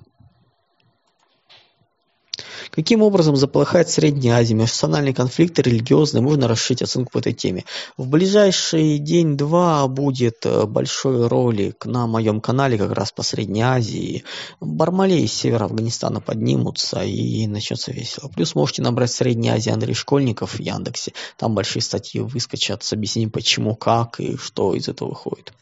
[2.75, 7.63] Каким образом заполыхает Средняя Азия, межнациональные конфликты, религиозные, можно расширить оценку по этой теме.
[7.95, 14.25] В ближайший день-два будет э, большой ролик на моем канале как раз по Средней Азии.
[14.59, 18.27] Бармалей из севера Афганистана поднимутся и начнется весело.
[18.27, 21.13] Плюс можете набрать Средняя Азия Андрей Школьников в Яндексе.
[21.37, 25.53] Там большие статьи выскочат с объяснением почему, как и что из этого выходит.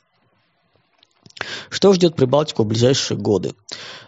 [1.70, 3.54] Что ждет Прибалтику в ближайшие годы?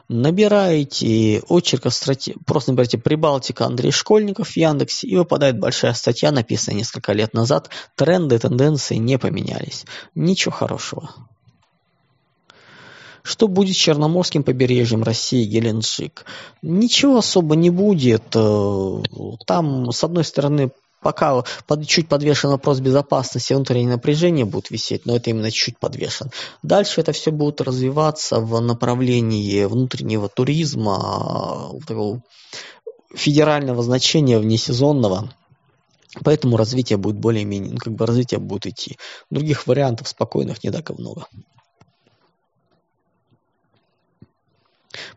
[0.07, 2.37] Набираете очерк стратег...
[2.45, 7.69] просто набираете Прибалтика Андрей Школьников в Яндексе, и выпадает большая статья, написанная несколько лет назад.
[7.95, 9.85] Тренды, тенденции не поменялись.
[10.13, 11.09] Ничего хорошего.
[13.25, 16.25] Что будет с Черноморским побережьем России, Геленджик?
[16.61, 18.35] Ничего особо не будет.
[18.35, 19.01] Э,
[19.47, 20.69] там, с одной стороны,
[21.05, 26.31] пока под, чуть подвешен вопрос безопасности, внутреннее напряжение будет висеть, но это именно чуть подвешен.
[26.63, 32.23] Дальше это все будет развиваться в направлении внутреннего туризма, такого
[33.13, 35.31] федерального значения внесезонного.
[36.23, 38.97] Поэтому развитие будет более-менее, ну, как бы развитие будет идти.
[39.29, 41.27] Других вариантов спокойных не так и много.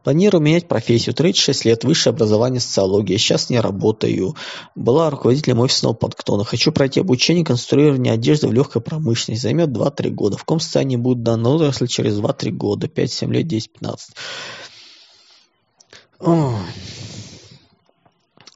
[0.02, 1.14] Планирую менять профессию.
[1.14, 3.18] 36 лет, высшее образование, социология.
[3.18, 4.34] Сейчас не работаю.
[4.74, 6.44] Была руководителем офисного подктона.
[6.44, 9.42] Хочу пройти обучение конструирования одежды в легкой промышленности.
[9.42, 10.36] Займет 2-3 года.
[10.36, 12.86] В каком состоянии будет данная отрасль через 2-3 года?
[12.86, 13.98] 5-7 лет, 10-15.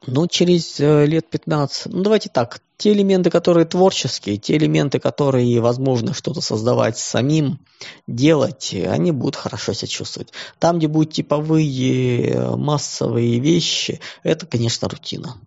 [0.05, 5.61] Ну, через э, лет 15, ну давайте так, те элементы, которые творческие, те элементы, которые
[5.61, 7.59] возможно что-то создавать самим,
[8.07, 10.33] делать, они будут хорошо себя чувствовать.
[10.59, 15.37] Там, где будут типовые массовые вещи, это, конечно, рутина.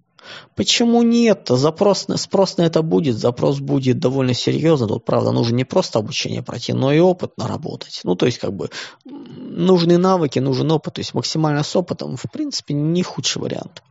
[0.54, 1.48] Почему нет?
[1.50, 4.88] Запрос, спрос на это будет, запрос будет довольно серьезный.
[4.88, 8.00] Тут, правда, нужно не просто обучение пройти, но и опыт наработать.
[8.02, 8.70] Ну, то есть, как бы,
[9.04, 10.94] нужны навыки, нужен опыт.
[10.94, 13.82] То есть, максимально с опытом, в принципе, не худший вариант.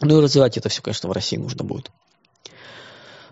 [0.00, 1.90] Ну и развивать это все, конечно, в России нужно будет.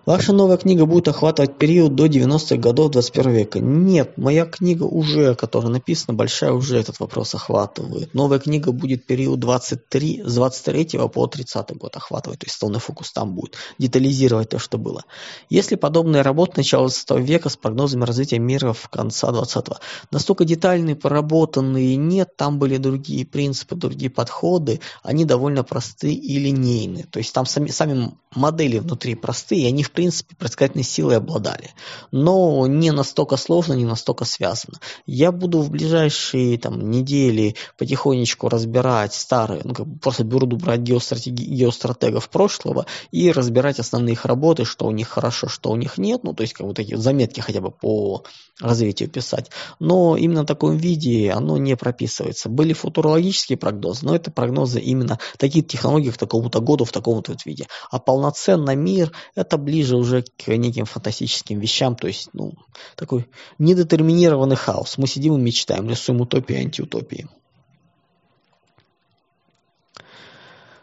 [0.06, 3.58] Ваша новая книга будет охватывать период до 90-х годов 21 века.
[3.58, 8.14] Нет, моя книга уже, которая написана, большая, уже этот вопрос охватывает.
[8.14, 13.10] Новая книга будет период 23, с 23 по 30 год охватывать, то есть основной фокус
[13.10, 15.02] там будет, детализировать то, что было.
[15.50, 19.78] Если подобные работы начала 20 века с прогнозами развития мира в конца 20-го,
[20.12, 27.06] настолько детальные, проработанные нет, там были другие принципы, другие подходы, они довольно простые и линейные.
[27.06, 31.70] То есть там сами, сами модели внутри простые, они в принципе, предсказательной силой обладали.
[32.12, 34.78] Но не настолько сложно, не настолько связано.
[35.06, 40.80] Я буду в ближайшие там, недели потихонечку разбирать старые, ну, как бы просто буду брать
[40.80, 46.22] геостратегов прошлого и разбирать основные их работы, что у них хорошо, что у них нет,
[46.24, 48.24] ну, то есть, как вот такие заметки хотя бы по
[48.60, 49.50] развитию писать.
[49.78, 52.48] Но именно в таком виде оно не прописывается.
[52.48, 57.46] Были футурологические прогнозы, но это прогнозы именно такие технологии к такому-то году в таком-то вот
[57.46, 57.66] виде.
[57.90, 62.54] А полноценно мир это ближе уже к неким фантастическим вещам, то есть ну,
[62.96, 63.28] такой
[63.58, 64.98] недетерминированный хаос.
[64.98, 67.28] Мы сидим и мечтаем, рисуем утопии антиутопии.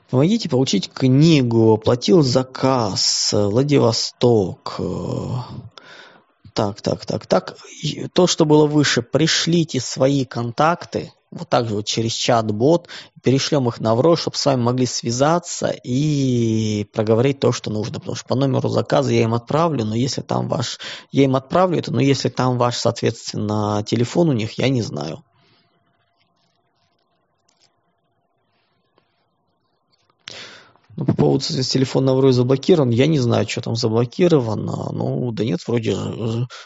[0.09, 4.79] Помогите получить книгу, оплатил заказ, Владивосток.
[6.53, 7.57] Так, так, так, так.
[8.13, 12.87] То, что было выше, пришлите свои контакты, вот так же вот через чат-бот,
[13.21, 17.99] перешлем их на Вро, чтобы с вами могли связаться и проговорить то, что нужно.
[17.99, 20.79] Потому что по номеру заказа я им отправлю, но если там ваш...
[21.11, 25.23] Я им отправлю это, но если там ваш, соответственно, телефон у них, я не знаю.
[30.95, 34.91] Ну, по поводу телефона вроде заблокирован, я не знаю, что там заблокировано.
[34.91, 35.97] Ну, да нет, вроде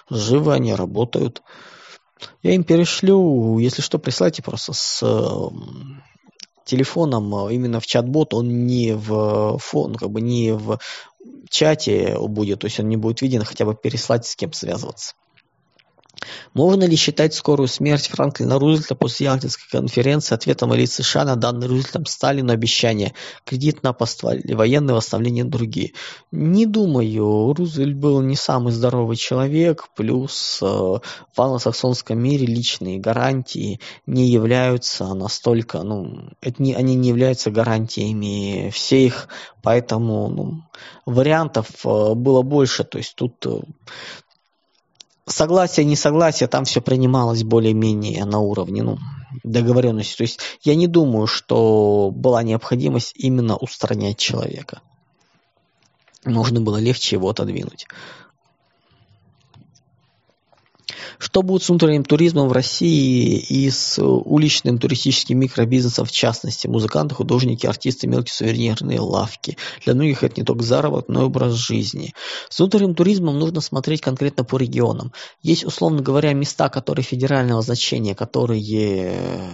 [0.10, 1.42] живы они, работают.
[2.44, 5.04] Я им перешлю, если что, присылайте просто с
[6.66, 10.80] телефоном а, именно в чат-бот, он не в фон, как бы не в
[11.50, 15.16] чате будет, то есть он не будет виден, хотя бы переслать с кем связываться.
[16.54, 21.68] Можно ли считать скорую смерть Франклина Рузвельта после Ялтинской конференции ответом элит США на данное
[21.68, 23.14] Рузвельтом Сталину обещание
[23.44, 25.94] кредит на поставление, военное восстановление и другие?
[26.32, 27.54] Не думаю.
[27.54, 31.02] Рузвельт был не самый здоровый человек, плюс э, в
[31.38, 39.28] англосаксонском мире личные гарантии не являются настолько, ну, это не, они не являются гарантиями всех,
[39.62, 40.64] поэтому ну,
[41.06, 43.60] вариантов э, было больше, то есть тут э,
[45.28, 48.98] согласие, несогласие, там все принималось более-менее на уровне ну,
[49.44, 50.18] договоренности.
[50.18, 54.82] То есть я не думаю, что была необходимость именно устранять человека.
[56.26, 57.88] Можно было легче его отодвинуть.
[61.20, 67.16] Что будет с внутренним туризмом в России и с уличным туристическим микробизнесом, в частности, музыканты,
[67.16, 69.58] художники, артисты, мелкие сувенирные лавки.
[69.86, 72.14] Для многих это не только заработок, но и образ жизни.
[72.50, 75.12] С внутренним туризмом нужно смотреть конкретно по регионам.
[75.42, 79.52] Есть, условно говоря, места, которые федерального значения, которые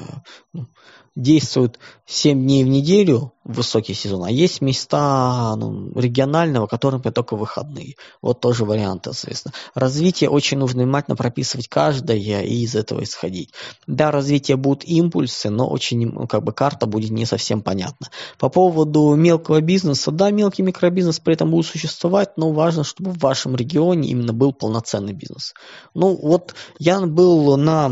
[0.54, 0.68] ну,
[1.16, 7.96] действуют 7 дней в неделю, высокий сезон, а есть места ну, регионального, которым только выходные.
[8.22, 9.54] Вот тоже варианты, соответственно.
[9.76, 13.54] Развитие очень нужно внимательно прописывать каждое и из этого исходить.
[13.86, 18.08] Да, развитие будут импульсы, но очень, ну, как бы карта будет не совсем понятна.
[18.40, 23.20] По поводу мелкого бизнеса, да, мелкий микробизнес при этом будет существовать, но важно, чтобы в
[23.20, 25.54] вашем регионе именно был полноценный бизнес.
[25.94, 27.92] Ну, вот я был на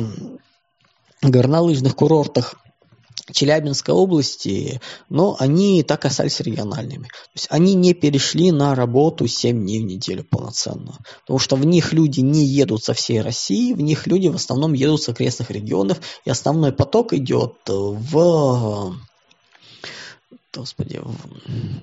[1.22, 2.56] горнолыжных курортах
[3.32, 7.06] Челябинской области, но они так остались региональными.
[7.06, 10.98] То есть они не перешли на работу 7 дней в неделю полноценно.
[11.22, 14.74] Потому что в них люди не едут со всей России, в них люди в основном
[14.74, 18.96] едут с окрестных регионов, и основной поток идет в
[20.54, 21.00] господи,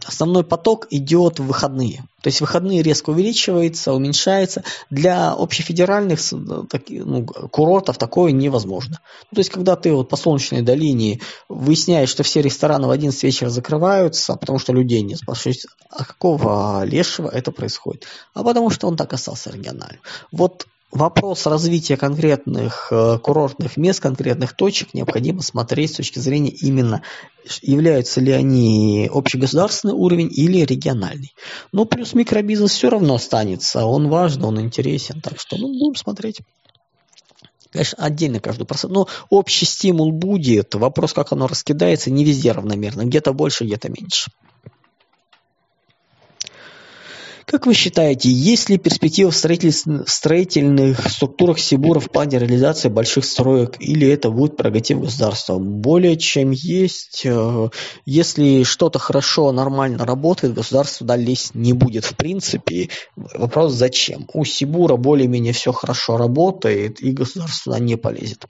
[0.04, 2.04] основной поток идет в выходные.
[2.22, 4.64] То есть выходные резко увеличивается, уменьшается.
[4.90, 9.00] Для общефедеральных ну, курортов такое невозможно.
[9.30, 13.22] Ну, то есть когда ты вот по Солнечной долине выясняешь, что все рестораны в 11
[13.22, 18.06] вечера закрываются, потому что людей нет, спрашиваешь, а какого лешего это происходит?
[18.34, 20.00] А потому что он так остался региональным.
[20.32, 27.02] Вот вопрос развития конкретных э, курортных мест, конкретных точек необходимо смотреть с точки зрения именно,
[27.62, 31.34] являются ли они общегосударственный уровень или региональный.
[31.72, 36.40] Но плюс микробизнес все равно останется, он важен, он интересен, так что ну, будем смотреть.
[37.70, 38.92] Конечно, отдельно каждую процент.
[38.94, 40.74] Но общий стимул будет.
[40.74, 43.04] Вопрос, как оно раскидается, не везде равномерно.
[43.04, 44.30] Где-то больше, где-то меньше.
[47.48, 53.76] Как вы считаете, есть ли перспектива в строительных структурах Сибура в плане реализации больших строек,
[53.80, 55.58] или это будет прерогатив государства?
[55.58, 57.22] Более чем есть.
[57.24, 57.70] Э,
[58.04, 62.04] если что-то хорошо, нормально работает, государство туда лезть не будет.
[62.04, 64.28] В принципе, вопрос зачем?
[64.34, 68.44] У Сибура более-менее все хорошо работает, и государство туда не полезет.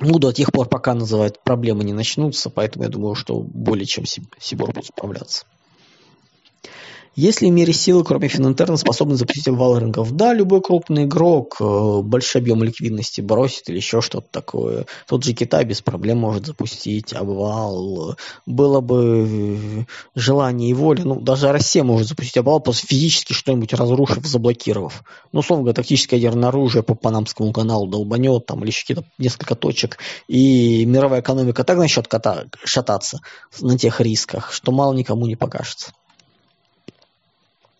[0.00, 4.04] Ну, до тех пор, пока называют проблемы не начнутся, поэтому я думаю, что более чем
[4.04, 5.46] Сибур будет справляться.
[7.20, 9.78] Есть ли в мире силы, кроме Финантерна, способны запустить обвал?
[10.12, 14.86] Да, любой крупный игрок э, большой объем ликвидности бросит или еще что-то такое.
[15.06, 18.16] Тот же Китай без проблем может запустить обвал.
[18.46, 21.04] Было бы желание и воля.
[21.04, 25.04] Ну, даже Россия может запустить обвал, просто физически что-нибудь разрушив, заблокировав.
[25.32, 29.56] Ну, условно говоря, тактическое ядерное оружие по Панамскому каналу долбанет, там, или еще какие-то несколько
[29.56, 32.10] точек, и мировая экономика так начнет
[32.64, 33.20] шататься
[33.60, 35.92] на тех рисках, что мало никому не покажется.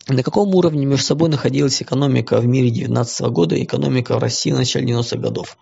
[0.07, 4.51] На каком уровне между собой находилась экономика в мире 19 года и экономика в России
[4.51, 5.57] в начале 90-х годов?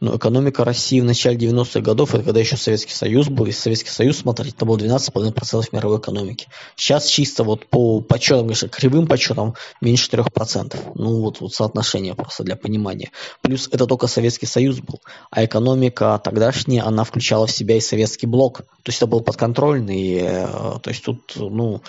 [0.00, 3.90] Но экономика России в начале 90-х годов, это когда еще Советский Союз был, и Советский
[3.90, 6.46] Союз, смотрите, это было 12,5% мировой экономики.
[6.76, 10.92] Сейчас чисто вот по подсчетам, конечно, кривым подсчетам меньше 3%.
[10.94, 13.10] Ну вот, вот соотношение просто для понимания.
[13.40, 15.00] Плюс это только Советский Союз был,
[15.32, 18.58] а экономика тогдашняя, она включала в себя и Советский блок.
[18.58, 20.46] То есть это был подконтрольный, э,
[20.80, 21.82] то есть тут, ну, ну,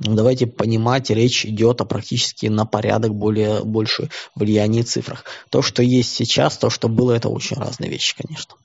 [0.00, 5.24] давайте понимать, речь идет о практически на порядок более больше влиянии цифрах.
[5.50, 8.56] То, что есть сейчас, то, что было, это очень разные вещи, конечно.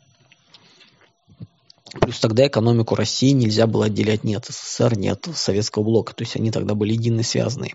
[1.99, 6.13] Плюс тогда экономику России нельзя было отделять ни от СССР, ни от Советского блока.
[6.13, 7.73] То есть они тогда были едино связаны.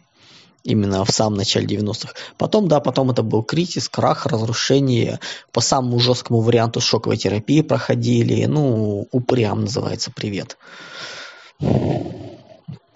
[0.65, 2.15] Именно в самом начале 90-х.
[2.39, 5.19] Потом, да, потом это был кризис, крах, разрушение.
[5.51, 8.45] По самому жесткому варианту шоковой терапии проходили.
[8.45, 10.57] Ну, упрям называется привет.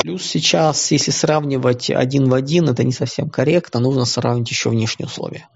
[0.07, 5.09] Плюс сейчас, если сравнивать один в один, это не совсем корректно, нужно сравнить еще внешние
[5.09, 5.49] условия.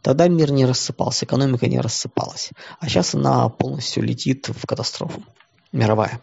[0.00, 2.48] Тогда мир не рассыпался, экономика не рассыпалась.
[2.78, 5.22] А сейчас она полностью летит в катастрофу.
[5.70, 6.18] Мировая.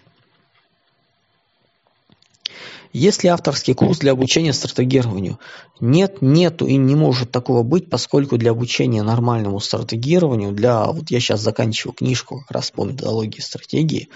[2.98, 5.40] Есть ли авторский курс для обучения стратегированию?
[5.80, 11.20] Нет, нету и не может такого быть, поскольку для обучения нормальному стратегированию, для, вот я
[11.20, 14.10] сейчас заканчиваю книжку как раз по методологии стратегии,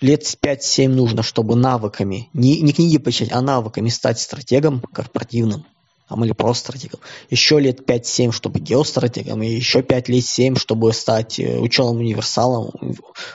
[0.00, 5.66] лет 5-7 нужно, чтобы навыками, не, не книги почитать, а навыками стать стратегом корпоративным
[6.08, 7.00] там, или просто стратегом.
[7.30, 12.70] Еще лет 5-7, чтобы геостратегом, и еще 5 лет 7, чтобы стать э, ученым-универсалом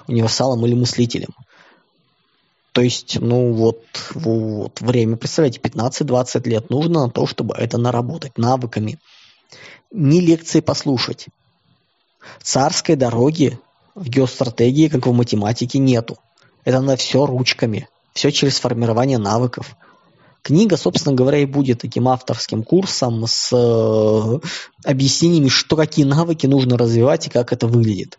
[0.08, 1.36] универсалом или мыслителем.
[2.74, 3.84] То есть, ну вот,
[4.16, 9.00] вот время, представляете, 15-20 лет нужно на то, чтобы это наработать навыками.
[9.92, 11.28] Не лекции послушать.
[12.42, 13.60] Царской дороги
[13.94, 16.18] в геостратегии, как в математике, нету.
[16.66, 17.88] Это на все ручками.
[18.14, 19.76] Все через формирование навыков.
[20.42, 24.40] Книга, собственно говоря, и будет таким авторским курсом с э,
[24.84, 28.18] объяснениями, что какие навыки нужно развивать и как это выглядит.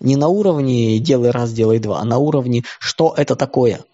[0.00, 3.84] Не на уровне делай раз, делай два, а на уровне что это такое.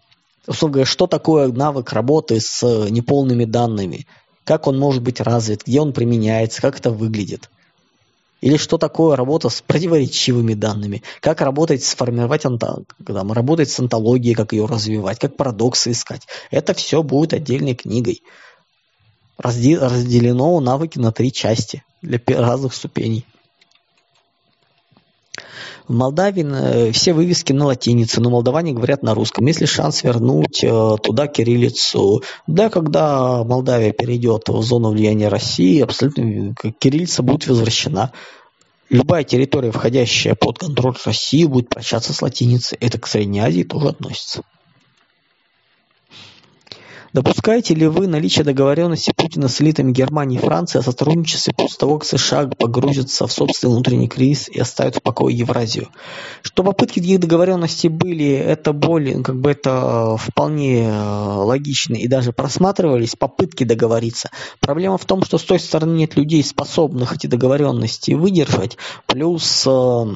[0.47, 4.07] Условно говоря, что такое навык работы с неполными данными,
[4.45, 7.49] как он может быть развит, где он применяется, как это выглядит.
[8.41, 14.53] Или что такое работа с противоречивыми данными, как работать, сформировать, там, работать с антологией, как
[14.53, 16.23] ее развивать, как парадоксы искать.
[16.51, 18.21] Это все будет отдельной книгой.
[19.39, 23.25] Разделено навыки на три части для разных ступеней.
[25.89, 29.47] В Молдавии э, все вывески на латинице, но молдаване говорят на русском.
[29.47, 32.23] Есть ли шанс вернуть э, туда кириллицу?
[32.47, 38.13] Да, когда Молдавия перейдет в зону влияния России, абсолютно кириллица будет возвращена.
[38.91, 42.77] Любая территория, входящая под контроль России, будет прощаться с латиницей.
[42.81, 44.43] Это к Средней Азии тоже относится.
[47.13, 51.99] Допускаете ли вы наличие договоренности Путина с элитами Германии и Франции о сотрудничестве после того,
[51.99, 55.89] как США погрузятся в собственный внутренний кризис и оставят в покое Евразию?
[56.41, 62.33] Что попытки таких договоренностей были, это более, как бы это вполне э, логично и даже
[62.33, 64.31] просматривались попытки договориться.
[64.61, 70.07] Проблема в том, что с той стороны нет людей, способных эти договоренности выдержать, плюс э,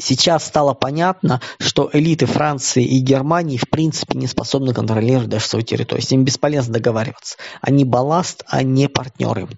[0.00, 5.64] Сейчас стало понятно, что элиты Франции и Германии в принципе не способны контролировать даже свою
[5.64, 6.06] территорию.
[6.06, 7.36] С ними бесполезно договариваться.
[7.60, 9.48] Они балласт, а не партнеры.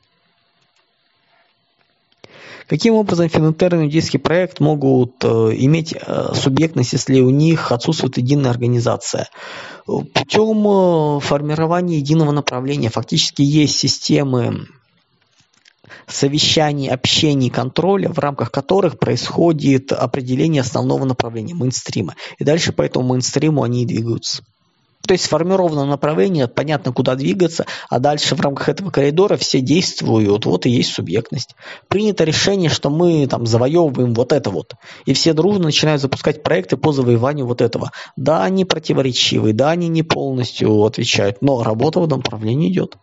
[2.70, 8.16] Каким образом Финутер и индийский проект могут э, иметь э, субъектность, если у них отсутствует
[8.16, 9.28] единая организация?
[9.86, 14.68] Путем э, формирования единого направления фактически есть системы
[16.12, 22.14] совещаний, общений, контроля, в рамках которых происходит определение основного направления, мейнстрима.
[22.38, 24.42] И дальше по этому мейнстриму они и двигаются.
[25.06, 30.44] То есть сформировано направление, понятно, куда двигаться, а дальше в рамках этого коридора все действуют,
[30.44, 31.56] вот и есть субъектность.
[31.88, 34.74] Принято решение, что мы там завоевываем вот это вот.
[35.06, 37.90] И все дружно начинают запускать проекты по завоеванию вот этого.
[38.16, 42.96] Да, они противоречивые, да, они не полностью отвечают, но работа в этом направлении идет.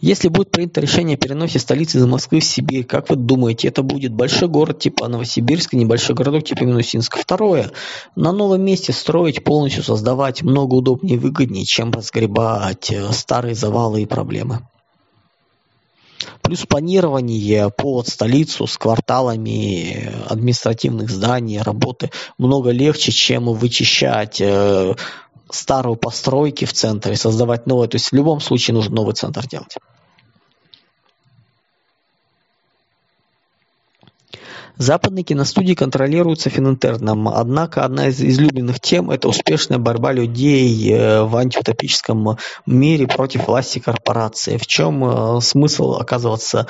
[0.00, 3.82] Если будет принято решение о переносе столицы из Москвы в Сибирь, как вы думаете, это
[3.82, 7.16] будет большой город типа Новосибирска, небольшой городок типа Минусинск?
[7.16, 7.70] Второе.
[8.16, 14.02] На новом месте строить, полностью создавать много удобнее и выгоднее, чем разгребать э, старые завалы
[14.02, 14.60] и проблемы.
[16.42, 24.42] Плюс планирование под столицу с кварталами административных зданий, работы много легче, чем вычищать
[25.50, 27.88] старую постройки в центре, создавать новые.
[27.88, 29.76] То есть в любом случае нужно новый центр делать.
[34.80, 41.36] Западные киностудии контролируются Фининтерном, однако одна из излюбленных тем– это успешная борьба людей э, в
[41.36, 44.56] антиутопическом мире против власти корпорации.
[44.56, 46.66] В чем э, смысл оказываться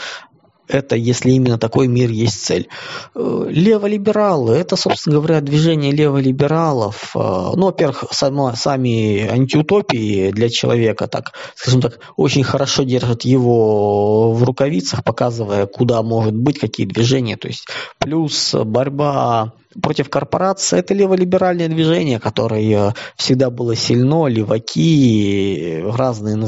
[0.71, 2.69] это, если именно такой мир есть цель.
[3.15, 7.13] Э, леволибералы, это, собственно говоря, движение леволибералов.
[7.15, 14.33] Э, ну, во-первых, само, сами антиутопии для человека, так, скажем так, очень хорошо держат его
[14.33, 17.37] в рукавицах, показывая, куда может быть, какие движения.
[17.37, 17.67] То есть,
[17.99, 19.53] плюс борьба
[19.83, 26.39] против корпораций это леволиберальное движение, которое всегда было сильно, леваки, разные,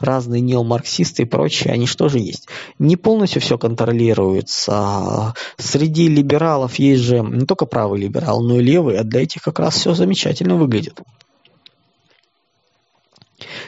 [0.00, 2.48] разные неомарксисты и прочее, они что же есть.
[2.78, 5.34] Не полностью все контролируется.
[5.56, 9.58] Среди либералов есть же не только правый либерал, но и левый, а для этих как
[9.58, 11.00] раз все замечательно выглядит.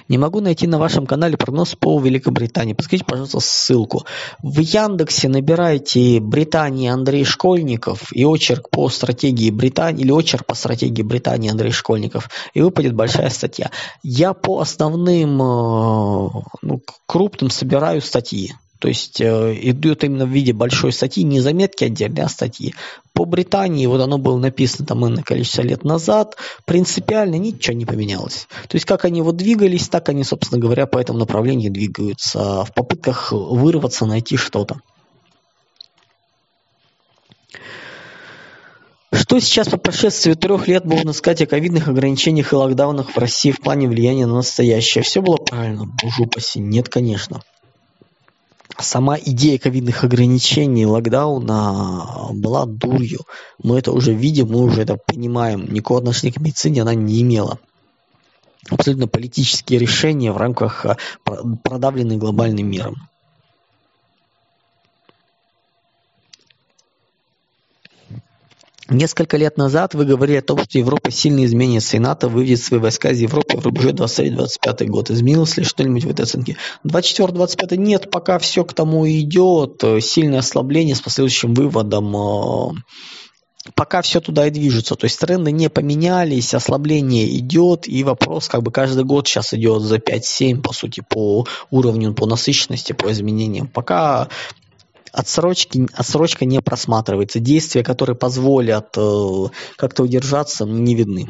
[0.09, 2.73] Не могу найти на вашем канале прогноз по Великобритании.
[2.73, 4.05] Подскажите, пожалуйста, ссылку.
[4.43, 11.03] В Яндексе набирайте Британия Андрей Школьников и очерк по стратегии Британии или очерк по стратегии
[11.03, 13.71] Британии Андрей Школьников, и выпадет большая статья.
[14.03, 16.31] Я по основным э,
[16.63, 18.55] ну, крупным собираю статьи.
[18.85, 22.75] То есть э, идет именно в виде большой статьи, не заметки отдельные, а статьи.
[23.15, 28.47] По Британии, вот оно было написано там на количество лет назад, принципиально ничего не поменялось.
[28.69, 32.75] То есть как они вот двигались, так они, собственно говоря, по этому направлению двигаются, в
[32.75, 34.77] попытках вырваться, найти что-то.
[39.15, 43.51] Что сейчас по прошествии трех лет можно сказать о ковидных ограничениях и локдаунах в России
[43.51, 45.03] в плане влияния на настоящее?
[45.03, 45.87] Все было правильно?
[45.87, 46.61] Боже упаси.
[46.61, 47.41] Нет, конечно
[48.79, 53.21] сама идея ковидных ограничений, локдауна была дурью.
[53.63, 55.73] Мы это уже видим, мы уже это понимаем.
[55.73, 57.59] Никакого отношения к медицине она не имела.
[58.71, 62.97] Абсолютно политические решения в рамках а, продавленных глобальным миром.
[68.91, 72.81] Несколько лет назад вы говорили о том, что Европа сильно изменится, и НАТО выведет свои
[72.81, 75.11] войска из Европы в рубеже 23-25 год.
[75.11, 76.57] Изменилось ли что-нибудь в этой оценке?
[76.87, 79.83] 24-25 нет, пока все к тому идет.
[80.01, 82.75] Сильное ослабление с последующим выводом э,
[83.75, 84.97] пока все туда и движется.
[84.97, 89.83] То есть тренды не поменялись, ослабление идет, и вопрос как бы каждый год сейчас идет
[89.83, 93.67] за 5-7, по сути, по уровню, по насыщенности, по изменениям.
[93.67, 94.29] Пока
[95.15, 97.39] отсрочки, отсрочка не просматривается.
[97.41, 99.45] Действия, которые позволят э,
[99.77, 101.27] как-то удержаться, не видны.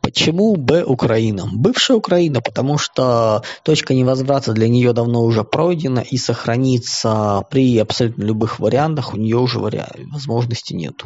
[0.00, 1.48] Почему Б Украина?
[1.52, 8.24] Бывшая Украина, потому что точка невозврата для нее давно уже пройдена и сохранится при абсолютно
[8.24, 11.02] любых вариантах, у нее уже возможности нет.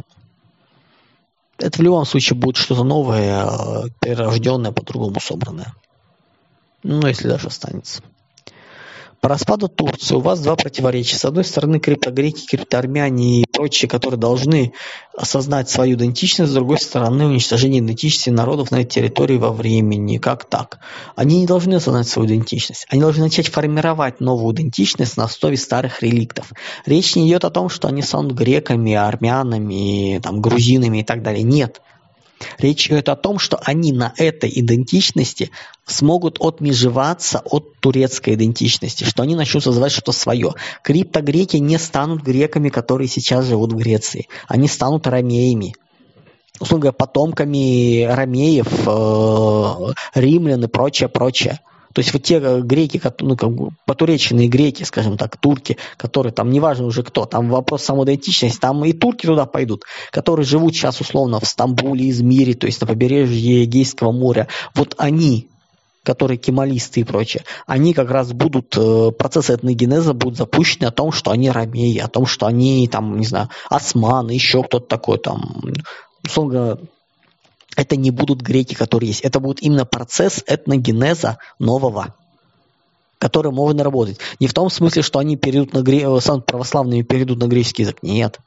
[1.58, 5.74] Это в любом случае будет что-то новое, э, перерожденное, по-другому собранное
[6.83, 8.03] ну, если даже останется.
[9.22, 11.16] По распаду Турции у вас два противоречия.
[11.16, 14.72] С одной стороны, криптогреки, криптоармяне и прочие, которые должны
[15.16, 20.18] осознать свою идентичность, с другой стороны, уничтожение идентичности народов на этой территории во времени.
[20.18, 20.80] Как так?
[21.14, 22.85] Они не должны осознать свою идентичность.
[22.89, 26.51] Они должны начать формировать новую идентичность на основе старых реликтов.
[26.85, 31.45] Речь не идет о том, что они станут греками, армянами, там, грузинами и так далее.
[31.45, 31.80] Нет.
[32.59, 35.51] Речь идет о том, что они на этой идентичности
[35.86, 40.55] смогут отмежеваться от турецкой идентичности, что они начнут создавать что-то свое.
[40.82, 44.28] Криптогреки не станут греками, которые сейчас живут в Греции.
[44.49, 45.74] Они станут ромеями
[46.61, 51.61] условно говоря, потомками ромеев, э, римлян и прочее, прочее.
[51.93, 56.32] То есть вот те э, греки, ну, как бы, потуреченные греки, скажем так, турки, которые
[56.32, 61.01] там, неважно уже кто, там вопрос самоидентичности, там и турки туда пойдут, которые живут сейчас
[61.01, 65.49] условно в Стамбуле, Измире, то есть на побережье Егейского моря, вот они
[66.05, 71.12] которые кемалисты и прочее, они как раз будут, э, процессы этногенеза будут запущены о том,
[71.12, 75.62] что они ромеи, о том, что они, там, не знаю, османы, еще кто-то такой, там,
[76.24, 76.78] условно
[77.76, 79.20] это не будут греки, которые есть.
[79.20, 82.14] Это будет именно процесс этногенеза нового,
[83.18, 84.18] который можно работать.
[84.40, 86.02] Не в том смысле, что они перейдут на гре...
[86.02, 87.98] Э, православными перейдут на греческий язык.
[88.02, 88.38] Нет.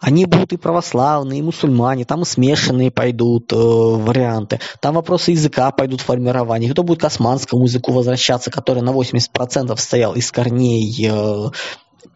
[0.00, 4.58] Они будут и православные, и мусульмане, там смешанные пойдут э, варианты.
[4.80, 6.70] Там вопросы языка пойдут в формирование.
[6.72, 11.50] Кто будет к османскому языку возвращаться, который на 80% стоял из корней э,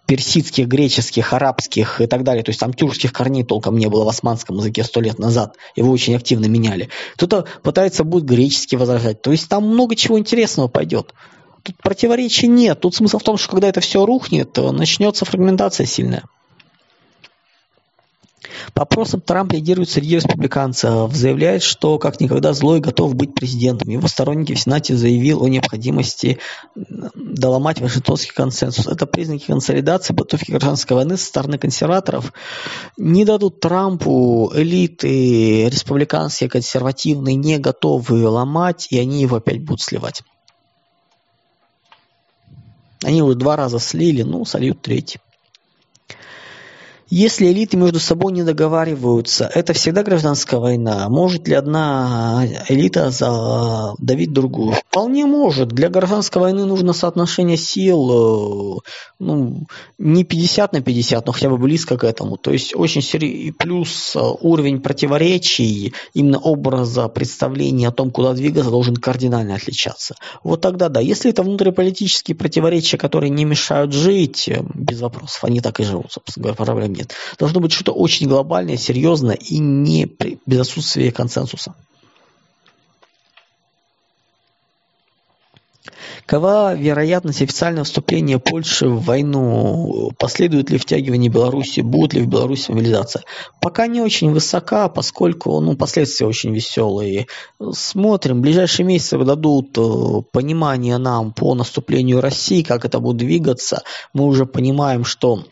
[0.06, 2.42] персидских, греческих, арабских и так далее.
[2.42, 5.56] То есть там тюркских корней толком не было в османском языке сто лет назад.
[5.76, 6.90] Его очень активно меняли.
[7.14, 9.22] Кто-то пытается будет греческий возражать.
[9.22, 11.14] То есть там много чего интересного пойдет.
[11.62, 12.80] Тут противоречий нет.
[12.80, 16.24] Тут смысл в том, что когда это все рухнет, начнется фрагментация сильная.
[18.72, 23.88] По опросам Трамп лидирует среди республиканцев, заявляет, что как никогда злой готов быть президентом.
[23.88, 26.38] Его сторонники в Сенате заявил о необходимости
[26.74, 28.86] доломать Вашингтонский консенсус.
[28.86, 32.32] Это признаки консолидации, подготовки гражданской войны со стороны консерваторов.
[32.96, 40.22] Не дадут Трампу элиты республиканские, консервативные, не готовы ломать, и они его опять будут сливать.
[43.02, 45.18] Они уже два раза слили, ну, сольют третий.
[47.10, 51.08] Если элиты между собой не договариваются, это всегда гражданская война.
[51.08, 54.74] Может ли одна элита задавить другую?
[54.88, 55.68] Вполне может.
[55.68, 59.66] Для гражданской войны нужно соотношение сил э, ну,
[59.98, 62.36] не 50 на 50, но хотя бы близко к этому.
[62.36, 68.70] То есть очень серьезный плюс э, уровень противоречий, именно образа представления о том, куда двигаться,
[68.70, 70.14] должен кардинально отличаться.
[70.42, 71.00] Вот тогда да.
[71.00, 76.12] Если это внутриполитические противоречия, которые не мешают жить, э, без вопросов, они так и живут,
[76.12, 77.12] собственно говоря, проблем нет.
[77.38, 80.10] Должно быть что-то очень глобальное, серьезное и не
[80.46, 81.74] без отсутствия консенсуса.
[86.26, 90.10] Какова вероятность официального вступления Польши в войну?
[90.18, 91.80] Последует ли втягивание Беларуси?
[91.80, 93.24] Будет ли в Беларуси мобилизация?
[93.60, 97.26] Пока не очень высока, поскольку ну, последствия очень веселые.
[97.72, 98.40] Смотрим.
[98.40, 103.82] Ближайшие месяцы дадут э, понимание нам по наступлению России, как это будет двигаться.
[104.14, 105.44] Мы уже понимаем, что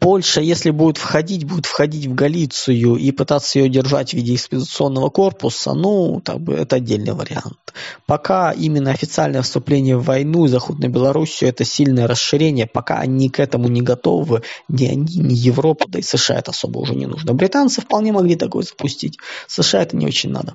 [0.00, 5.10] Польша, если будет входить, будет входить в Галицию и пытаться ее держать в виде экспедиционного
[5.10, 7.74] корпуса, ну, так бы, это отдельный вариант.
[8.06, 13.40] Пока именно официальное вступление в войну и на Белоруссию– это сильное расширение, пока они к
[13.40, 17.34] этому не готовы, ни они, ни Европа, да и США это особо уже не нужно.
[17.34, 19.18] Британцы вполне могли такое запустить,
[19.48, 20.54] США это не очень надо.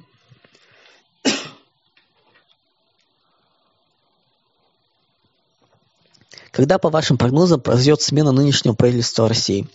[6.55, 9.67] Когда, по вашим прогнозам, произойдет смена нынешнего правительства России?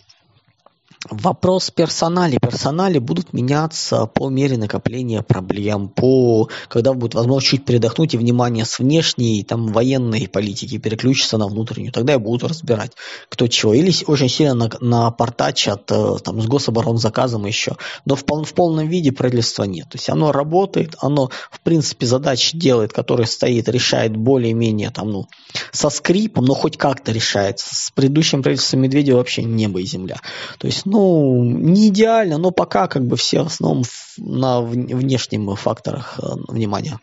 [1.09, 2.37] Вопрос персонали.
[2.37, 8.65] Персонали будут меняться по мере накопления проблем, по когда будет возможность чуть передохнуть и внимание
[8.65, 11.91] с внешней там, военной политики переключится на внутреннюю.
[11.91, 12.91] Тогда я буду разбирать,
[13.29, 13.73] кто чего.
[13.73, 17.77] Или очень сильно на, напортачат э, там, с гособоронзаказом еще.
[18.05, 19.89] Но в, пол, в полном виде правительства нет.
[19.89, 25.27] То есть оно работает, оно в принципе задачи делает, которые стоит, решает более-менее там, ну,
[25.71, 27.73] со скрипом, но хоть как-то решается.
[27.73, 30.17] С предыдущим правительством Медведева вообще небо и земля.
[30.59, 33.85] То есть ну, не идеально, но пока как бы все в основном
[34.17, 36.99] на внешних факторах э, внимания.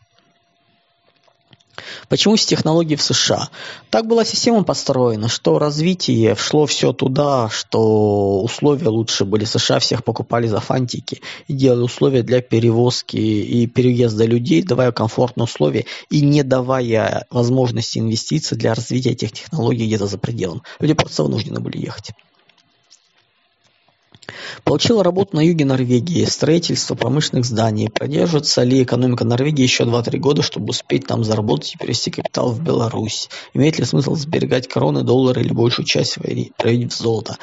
[2.09, 3.49] Почему все технологии в США?
[3.91, 9.45] Так была система построена, что развитие шло все туда, что условия лучше были.
[9.45, 15.45] США всех покупали за фантики и делали условия для перевозки и переезда людей, давая комфортные
[15.45, 20.63] условия и не давая возможности инвестиций для развития этих технологий где-то за пределом.
[20.81, 22.13] Люди просто вынуждены были ехать.
[24.65, 27.89] Получила работу на юге Норвегии, строительство промышленных зданий.
[27.89, 32.63] Продержится ли экономика Норвегии еще 2-3 года, чтобы успеть там заработать и перевести капитал в
[32.63, 33.29] Беларусь?
[33.55, 36.17] Имеет ли смысл сберегать короны, доллары или большую часть
[36.57, 37.37] проводить в золото?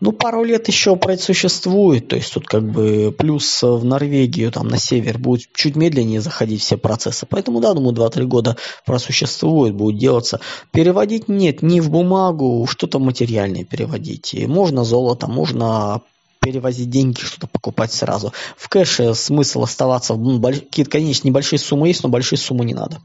[0.00, 4.78] Ну, пару лет еще существует, то есть тут как бы плюс в Норвегию, там на
[4.78, 7.26] север, будет чуть медленнее заходить все процессы.
[7.28, 10.40] Поэтому, да, думаю, 2-3 года просуществует, будет делаться.
[10.72, 14.34] Переводить нет, не в бумагу, что-то материальное переводить.
[14.46, 16.02] Можно золото, можно
[16.46, 18.32] перевозить деньги, что-то покупать сразу.
[18.56, 23.00] В кэше смысл оставаться, ну, какие-то, конечно, небольшие суммы есть, но большие суммы не надо.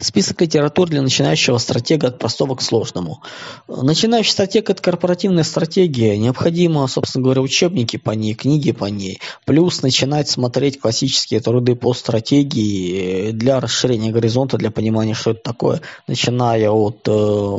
[0.00, 3.22] Список литератур для начинающего стратега от простого к сложному.
[3.68, 6.18] Начинающий стратег– это корпоративная стратегия.
[6.18, 9.20] Необходимо, собственно говоря, учебники по ней, книги по ней.
[9.46, 15.80] Плюс начинать смотреть классические труды по стратегии для расширения горизонта, для понимания, что это такое,
[16.06, 17.58] начиная от э,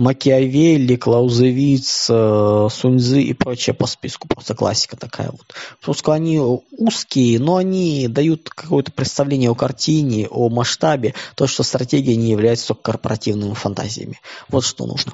[0.00, 4.28] Макиавелли, Клаузевиц, э, Суньзы и прочее по списку.
[4.28, 5.54] Просто классика такая вот.
[5.82, 12.16] Просто они узкие, но они дают какое-то представление о картине, о масштабе, то, что стратегия
[12.16, 14.18] не является только корпоративными фантазиями.
[14.48, 15.12] Вот что нужно.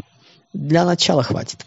[0.53, 1.67] Для начала хватит.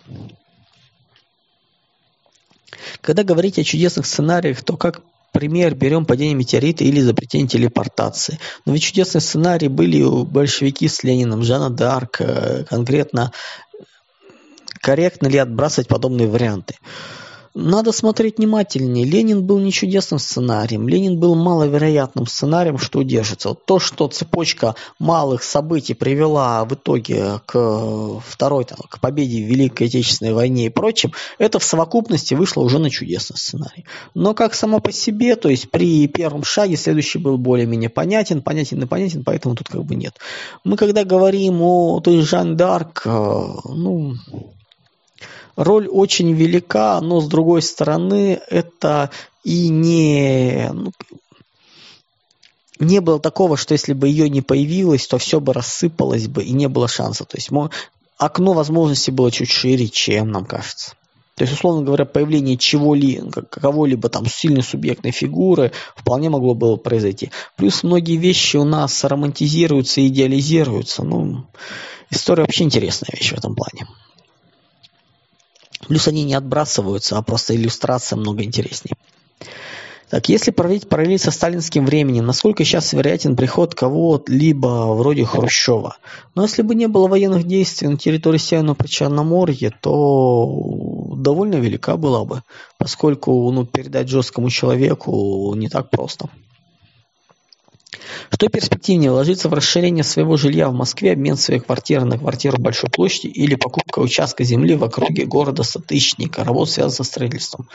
[3.01, 5.01] Когда говорить о чудесных сценариях, то как
[5.31, 8.39] пример берем падение метеорита или изобретение телепортации.
[8.65, 13.31] Но ведь чудесные сценарии были у большевики с Лениным, Жанна Дарк, э, конкретно
[14.81, 16.75] корректно ли отбрасывать подобные варианты?
[17.55, 19.05] Надо смотреть внимательнее.
[19.05, 20.87] Ленин был не чудесным сценарием.
[20.87, 23.49] Ленин был маловероятным сценарием, что удержится.
[23.49, 29.47] Вот то, что цепочка малых событий привела в итоге к второй, там, к победе в
[29.47, 33.85] Великой Отечественной войне и прочем, это в совокупности вышло уже на чудесный сценарий.
[34.13, 38.83] Но как само по себе, то есть при первом шаге следующий был более-менее понятен, понятен
[38.83, 40.15] и понятен, поэтому тут как бы нет.
[40.63, 44.15] Мы когда говорим о той Жан Д'Арк, э, ну,
[45.59, 49.11] роль очень велика, но с другой стороны это
[49.43, 50.69] и не...
[50.71, 50.91] Ну,
[52.79, 56.51] не было такого, что если бы ее не появилось, то все бы рассыпалось бы и
[56.51, 57.25] не было шанса.
[57.25, 57.49] То есть
[58.17, 60.93] окно возможностей было чуть шире, чем нам кажется.
[61.35, 67.31] То есть, условно говоря, появление чего-либо, кого-либо там сильной субъектной фигуры вполне могло было произойти.
[67.57, 71.03] Плюс многие вещи у нас романтизируются, идеализируются.
[71.03, 71.47] Ну,
[72.09, 73.87] история вообще интересная вещь в этом плане.
[75.89, 78.95] Плюс они не отбрасываются, а просто иллюстрация много интереснее.
[80.11, 85.97] Так, если проводить параллель со сталинским временем, насколько сейчас вероятен приход кого-либо вроде Хрущева?
[86.35, 92.23] Но если бы не было военных действий на территории Северного Причерноморья, то довольно велика была
[92.23, 92.43] бы,
[92.77, 96.29] поскольку ну, передать жесткому человеку не так просто.
[98.31, 102.89] Что перспективнее, вложиться в расширение своего жилья в Москве, обмен своей квартиры на квартиру большой
[102.89, 107.67] площади или покупка участка земли в округе города Сатычника, работа связана со строительством?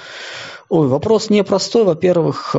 [0.68, 1.84] Ой, вопрос непростой.
[1.84, 2.58] Во-первых, э,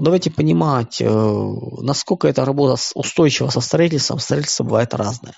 [0.00, 4.18] давайте понимать, э, насколько эта работа устойчива со строительством.
[4.18, 5.34] Строительство бывает разное.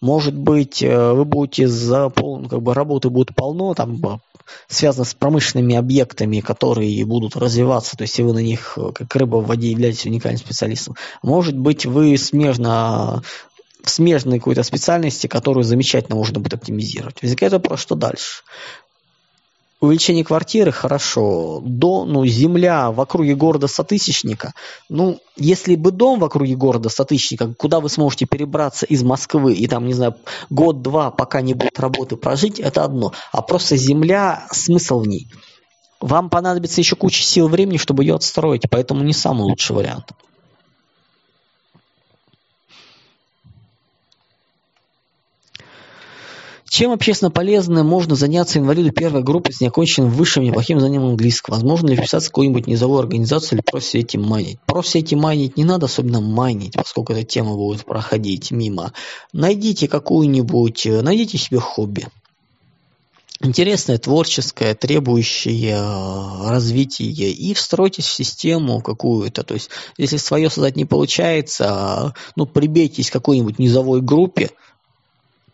[0.00, 3.96] Может быть, э, вы будете за пол, как бы работы будет полно, там
[4.68, 9.46] связано с промышленными объектами, которые будут развиваться, то есть вы на них, как рыба в
[9.46, 10.96] воде, являетесь уникальным специалистом.
[11.22, 13.22] Может быть, вы смежно
[13.82, 17.22] в смежной какой-то специальности, которую замечательно можно будет оптимизировать.
[17.22, 18.42] Возникает вопрос, что дальше?
[19.80, 24.54] Увеличение квартиры хорошо, до, ну, земля в округе города Сотысячника,
[24.88, 29.66] ну, если бы дом в округе города Сотысячника, куда вы сможете перебраться из Москвы и
[29.66, 30.16] там, не знаю,
[30.50, 35.30] год-два, пока не будет работы прожить, это одно, а просто земля, смысл в ней.
[36.00, 40.12] Вам понадобится еще куча сил времени, чтобы ее отстроить, поэтому не самый лучший вариант.
[46.68, 51.54] Чем общественно полезным можно заняться инвалиду первой группы с неоконченным высшим неплохим знанием английского?
[51.54, 54.58] Возможно ли вписаться в какую-нибудь низовую организацию или просто эти майнить?
[54.66, 58.92] Просто эти майнить не надо, особенно майнить, поскольку эта тема будет проходить мимо.
[59.32, 62.08] Найдите какую-нибудь, найдите себе хобби.
[63.42, 65.78] Интересное, творческое, требующее
[66.48, 69.44] развития и встройтесь в систему какую-то.
[69.44, 74.50] То есть, если свое создать не получается, ну, прибейтесь к какой-нибудь низовой группе,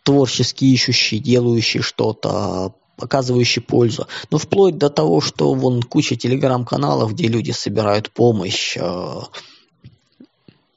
[0.02, 4.06] творчески ищущий, делающий что-то, оказывающий пользу.
[4.30, 9.20] Но вплоть до того, что вон куча телеграм-каналов, где люди собирают помощь, э,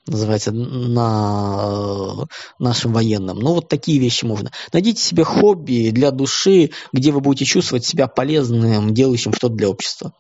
[0.07, 2.28] называется, на
[2.59, 3.39] нашим военным.
[3.39, 4.51] Ну, вот такие вещи можно.
[4.71, 10.13] Найдите себе хобби для души, где вы будете чувствовать себя полезным, делающим что-то для общества.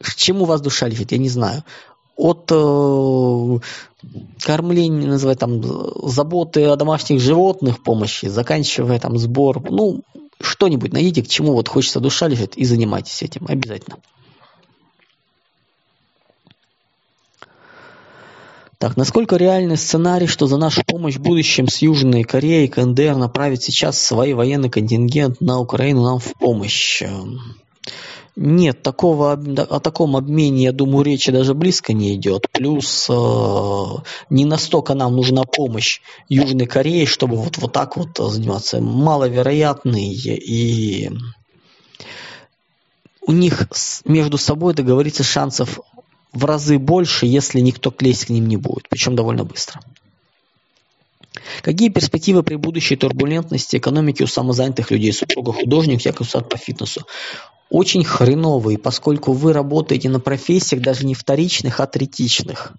[0.00, 1.64] К чему вас душа лежит, я не знаю
[2.16, 3.58] от э,
[4.42, 5.62] кормления, называть там,
[6.08, 10.02] заботы о домашних животных помощи, заканчивая там сбор, ну,
[10.40, 13.98] что-нибудь найдите, к чему вот хочется душа лежит, и занимайтесь этим обязательно.
[18.80, 23.62] Так, насколько реальный сценарий, что за нашу помощь в будущем с Южной Кореей КНДР направит
[23.62, 27.02] сейчас свой военный контингент на Украину нам в помощь?
[28.42, 32.46] Нет, такого, о таком обмене, я думаю, речи даже близко не идет.
[32.50, 33.84] Плюс э,
[34.30, 38.80] не настолько нам нужна помощь Южной Корее, чтобы вот, вот так вот заниматься.
[38.80, 41.10] Маловероятный и
[43.20, 43.68] у них
[44.06, 45.78] между собой договориться шансов
[46.32, 49.82] в разы больше, если никто клеить к ним не будет, причем довольно быстро.
[51.62, 57.02] Какие перспективы при будущей турбулентности экономики у самозанятых людей, супруга художник, я консультант по фитнесу?
[57.70, 62.72] очень хреновые, поскольку вы работаете на профессиях даже не вторичных, а третичных.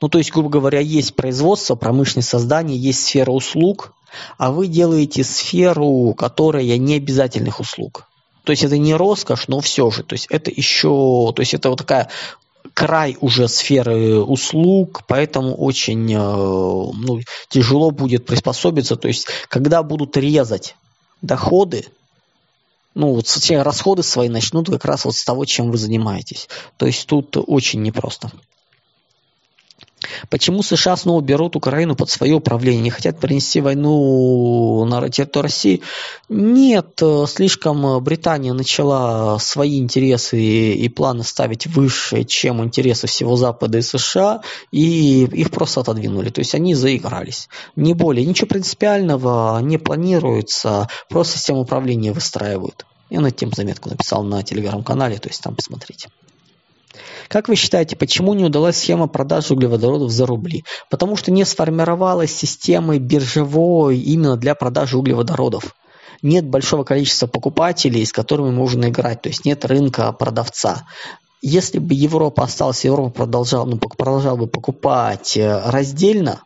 [0.00, 3.92] Ну, то есть, грубо говоря, есть производство, промышленное создание, есть сфера услуг,
[4.38, 8.08] а вы делаете сферу, которая не обязательных услуг.
[8.44, 10.02] То есть это не роскошь, но все же.
[10.02, 12.08] То есть это еще, то есть это вот такая
[12.74, 18.96] край уже сферы услуг, поэтому очень э, ну, тяжело будет приспособиться.
[18.96, 20.76] То есть когда будут резать
[21.22, 21.86] доходы,
[22.94, 26.48] ну, вот все расходы свои начнут как раз вот с того, чем вы занимаетесь.
[26.76, 28.30] То есть тут очень непросто.
[30.30, 32.82] Почему США снова берут Украину под свое управление?
[32.82, 35.82] Не хотят принести войну на территорию России?
[36.28, 43.82] Нет, слишком Британия начала свои интересы и планы ставить выше, чем интересы всего Запада и
[43.82, 46.30] США, и их просто отодвинули.
[46.30, 47.48] То есть они заигрались.
[47.76, 48.24] Не более.
[48.24, 52.86] Ничего принципиального не планируется, просто систему управления выстраивают.
[53.10, 56.08] Я над тем заметку написал на телеграм-канале, то есть там посмотрите.
[57.28, 60.64] Как вы считаете, почему не удалась схема продажи углеводородов за рубли?
[60.90, 65.74] Потому что не сформировалась системы биржевой именно для продажи углеводородов.
[66.22, 70.86] Нет большого количества покупателей, с которыми можно играть, то есть нет рынка продавца.
[71.42, 76.42] Если бы Европа осталась, Европа продолжала, ну, продолжала бы покупать э, раздельно,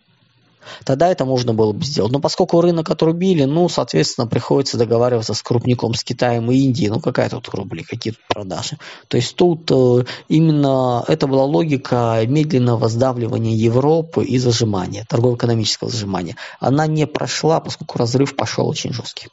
[0.84, 2.12] тогда это можно было бы сделать.
[2.12, 6.90] Но поскольку рынок отрубили, ну, соответственно, приходится договариваться с крупником, с Китаем и Индией.
[6.90, 8.78] Ну, какая тут рубли, какие тут продажи.
[9.08, 16.36] То есть тут э, именно это была логика медленного сдавливания Европы и зажимания, торгово-экономического зажимания.
[16.60, 19.28] Она не прошла, поскольку разрыв пошел очень жесткий.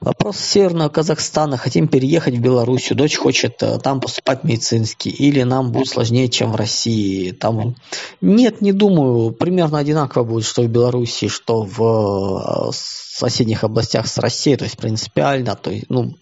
[0.00, 1.56] Вопрос Северного Казахстана.
[1.56, 2.96] Хотим переехать в Белоруссию.
[2.96, 5.10] Дочь хочет э, там поступать медицинский.
[5.10, 7.32] Или нам будет сложнее, чем в России.
[7.32, 7.74] Там...
[8.20, 9.32] Нет, не думаю.
[9.32, 14.56] Примерно одинаково будет, что в Белоруссии, что в э, соседних областях с Россией.
[14.56, 15.56] То есть принципиально.
[15.56, 16.14] То есть, ну,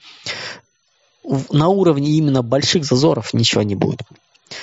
[1.50, 4.02] на уровне именно больших зазоров ничего не будет.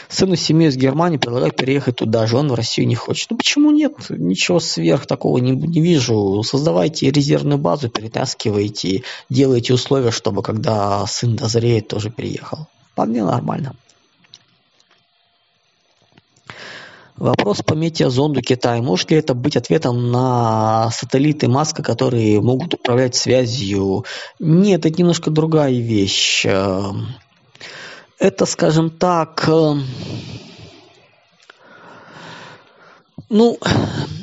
[0.09, 3.31] Сыну семьи из Германии предлагают переехать туда же, он в Россию не хочет.
[3.31, 3.93] Ну почему нет?
[4.09, 6.43] Ничего сверх такого не, не вижу.
[6.43, 12.67] Создавайте резервную базу, перетаскивайте, делайте условия, чтобы когда сын дозреет, тоже переехал.
[12.91, 13.75] Вполне нормально.
[17.15, 18.81] Вопрос по метеозонду Китая.
[18.81, 24.05] Может ли это быть ответом на сателлиты Маска, которые могут управлять связью?
[24.39, 26.45] Нет, это немножко другая вещь
[28.21, 29.73] это, скажем так, э,
[33.29, 33.57] ну,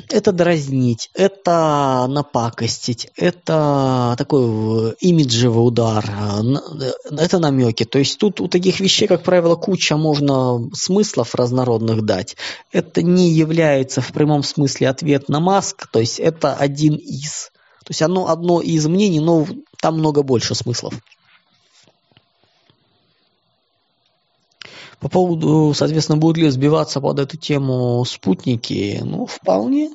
[0.09, 7.83] это дразнить, это напакостить, это такой имиджевый удар, э, это намеки.
[7.83, 12.37] То есть тут у таких вещей, как правило, куча можно смыслов разнородных дать.
[12.71, 17.51] Это не является в прямом смысле ответ на Маск, то есть это один из.
[17.83, 19.45] То есть оно одно из мнений, но
[19.81, 20.93] там много больше смыслов.
[24.99, 29.91] По поводу, соответственно, будут ли сбиваться под эту тему спутники, ну, вполне.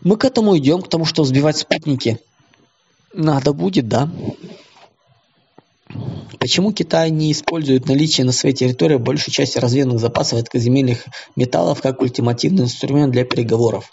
[0.00, 2.18] Мы к этому идем, к тому, что сбивать спутники
[3.14, 4.10] надо будет, да.
[6.40, 11.04] Почему Китай не использует наличие на своей территории большей части разведанных запасов редкоземельных
[11.36, 13.92] металлов как ультимативный инструмент для переговоров?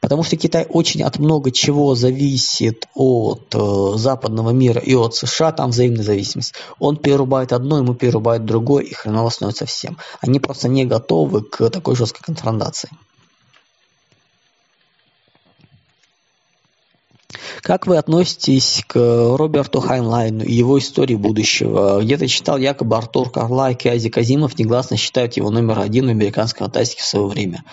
[0.00, 5.52] Потому что Китай очень от много чего зависит от э, западного мира и от США,
[5.52, 6.54] там взаимная зависимость.
[6.78, 9.98] Он перерубает одно, ему перерубает другое, и хреново становится всем.
[10.20, 12.90] Они просто не готовы к такой жесткой конфронтации.
[17.64, 22.02] Как вы относитесь к Роберту Хайнлайну и его истории будущего?
[22.02, 26.58] Где-то читал, якобы Артур Карлайк и Ази Казимов негласно считают его номер один в американской
[26.58, 27.64] фантастике в свое время.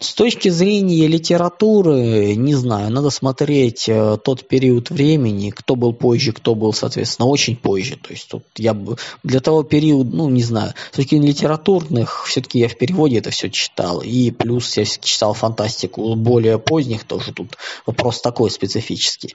[0.00, 6.32] С точки зрения литературы, не знаю, надо смотреть э, тот период времени, кто был позже,
[6.32, 7.96] кто был, соответственно, очень позже.
[7.96, 12.26] То есть тут я бы для того периода, ну, не знаю, с точки зрения литературных,
[12.26, 14.00] все-таки я в переводе это все читал.
[14.00, 19.34] И плюс я читал фантастику более поздних тоже тут вопрос такой специфический.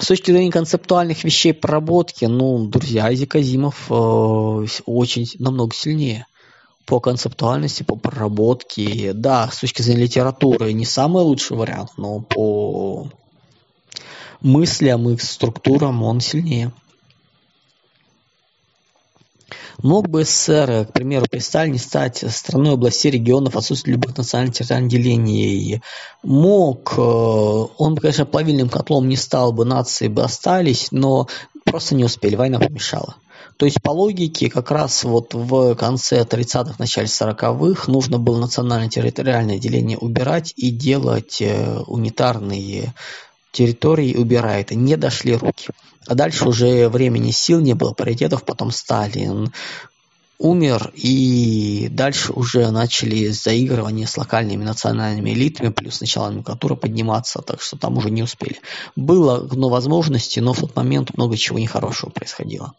[0.00, 6.26] С точки зрения концептуальных вещей проработки, ну, друзья, Айзек Азимов э, очень намного сильнее
[6.86, 9.12] по концептуальности, по проработке.
[9.12, 13.10] Да, с точки зрения литературы не самый лучший вариант, но по
[14.40, 16.72] мыслям и структурам он сильнее.
[19.82, 24.90] Мог бы СССР, к примеру, при Сталине стать страной областей регионов отсутствия любых национальных территориальных
[24.90, 25.82] делений?
[26.22, 26.94] Мог.
[26.96, 31.28] Э, он конечно, плавильным котлом не стал бы, нации бы остались, но
[31.64, 33.16] просто не успели, война помешала.
[33.56, 39.58] То есть по логике как раз вот в конце 30-х, начале 40-х нужно было национально-территориальное
[39.58, 42.94] деление убирать и делать э, унитарные
[43.52, 44.74] территории, убирая это.
[44.74, 45.68] Не дошли руки.
[46.06, 49.52] А дальше уже времени сил не было, паритетов, потом Сталин
[50.38, 57.62] умер, и дальше уже начали заигрывания с локальными национальными элитами, плюс начала номенклатура подниматься, так
[57.62, 58.60] что там уже не успели.
[58.94, 62.74] Было но возможности, но в тот момент много чего нехорошего происходило.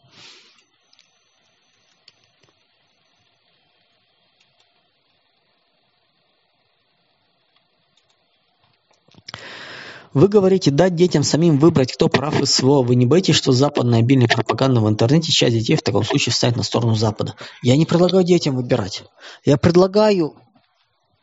[10.14, 12.82] Вы говорите дать детям самим выбрать, кто прав и СВО.
[12.82, 16.56] Вы не боитесь, что западная обильная пропаганда в интернете часть детей в таком случае встанет
[16.56, 17.34] на сторону Запада?
[17.62, 19.04] Я не предлагаю детям выбирать.
[19.44, 20.34] Я предлагаю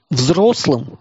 [0.10, 1.00] взрослым,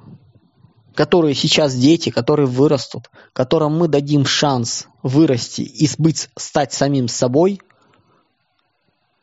[0.94, 7.61] которые сейчас дети, которые вырастут, которым мы дадим шанс вырасти и быть, стать самим собой,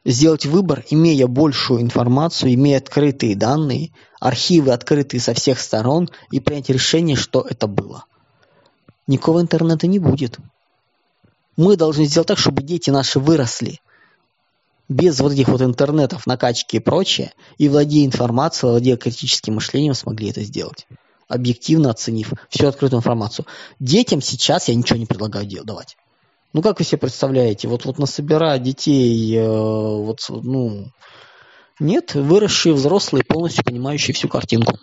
[0.06, 6.70] сделать выбор, имея большую информацию, имея открытые данные, архивы открытые со всех сторон и принять
[6.70, 8.06] решение, что это было.
[9.12, 10.38] Никакого интернета не будет.
[11.58, 13.82] Мы должны сделать так, чтобы дети наши выросли
[14.88, 20.30] без вот этих вот интернетов, накачки и прочее, и владея информацией, владея критическим мышлением, смогли
[20.30, 20.88] это сделать
[21.28, 23.46] объективно оценив всю открытую информацию.
[23.80, 25.98] Детям сейчас я ничего не предлагаю делать, давать.
[26.54, 30.88] Ну, как вы себе представляете, вот, вот насобирать детей, э, вот, ну,
[31.80, 34.78] нет, выросшие взрослые, полностью понимающие всю картинку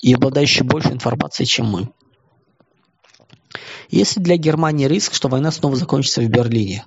[0.00, 1.88] и обладающие больше информацией, чем мы.
[3.90, 6.84] Если для Германии риск, что война снова закончится в Берлине?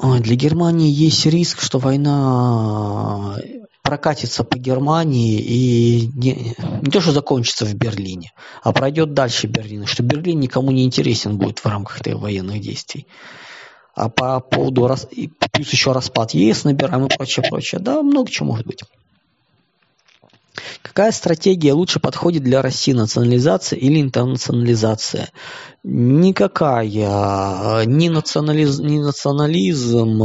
[0.00, 3.38] Для Германии есть риск, что война
[3.82, 8.32] прокатится по Германии и не, не то, что закончится в Берлине,
[8.62, 13.06] а пройдет дальше Берлина, что Берлин никому не интересен будет в рамках этих военных действий.
[13.94, 14.88] А по поводу,
[15.52, 18.82] плюс еще распад ЕС набираем и прочее, прочее, да, много чего может быть.
[20.82, 25.30] Какая стратегия лучше подходит для России, национализация или интернационализация?
[25.82, 27.86] Никакая.
[27.86, 28.78] Ни, национализ...
[28.78, 30.18] ни национализм,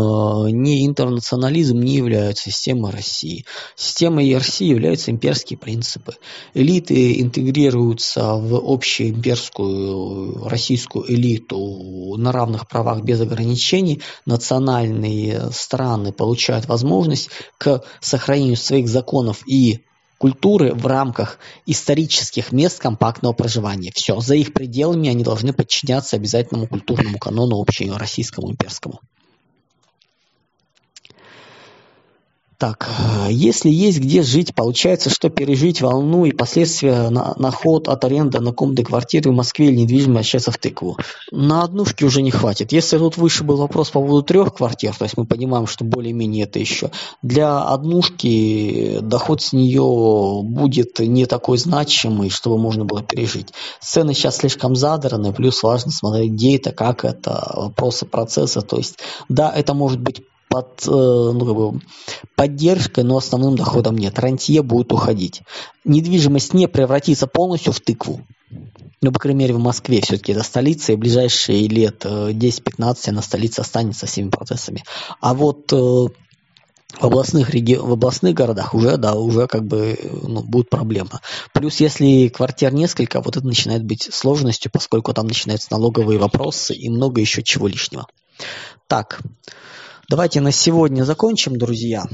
[0.49, 3.45] ни интернационализм не являются системой России.
[3.75, 6.13] Системой России являются имперские принципы.
[6.53, 14.01] Элиты интегрируются в общую имперскую российскую элиту на равных правах без ограничений.
[14.25, 19.86] Национальные страны получают возможность к сохранению своих законов и
[20.17, 23.91] культуры в рамках исторических мест компактного проживания.
[23.93, 28.99] Все, за их пределами они должны подчиняться обязательному культурному канону общему российскому имперскому.
[32.59, 32.89] Так,
[33.29, 38.39] если есть где жить, получается, что пережить волну и последствия на, на ход от аренды
[38.39, 40.97] на комнаты квартиры в Москве или недвижимость сейчас в тыкву.
[41.31, 42.71] На однушке уже не хватит.
[42.71, 46.45] Если тут выше был вопрос по поводу трех квартир, то есть мы понимаем, что более-менее
[46.45, 46.89] это еще,
[47.21, 53.49] для однушки доход с нее будет не такой значимый, чтобы можно было пережить.
[53.81, 58.61] Цены сейчас слишком задраны, плюс важно смотреть, где это, как это, вопросы процесса.
[58.61, 58.97] То есть,
[59.29, 61.81] да, это может быть под э, ну, как бы,
[62.35, 64.17] поддержкой, но основным доходом нет.
[64.19, 65.41] Рантье будет уходить.
[65.83, 68.21] Недвижимость не превратится полностью в тыкву.
[69.01, 73.09] Ну, по крайней мере, в Москве все-таки это столица, и в ближайшие лет 10-15 э,
[73.11, 74.83] она столица останется всеми процессами.
[75.21, 77.75] А вот э, в областных, реги...
[77.75, 81.21] в областных городах уже, да, уже как бы ну, будет проблема.
[81.53, 86.89] Плюс, если квартир несколько, вот это начинает быть сложностью, поскольку там начинаются налоговые вопросы и
[86.89, 88.07] много еще чего лишнего.
[88.87, 89.19] Так,
[90.09, 92.05] Давайте на сегодня закончим, друзья.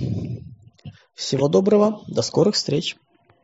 [1.14, 2.95] Всего доброго, до скорых встреч.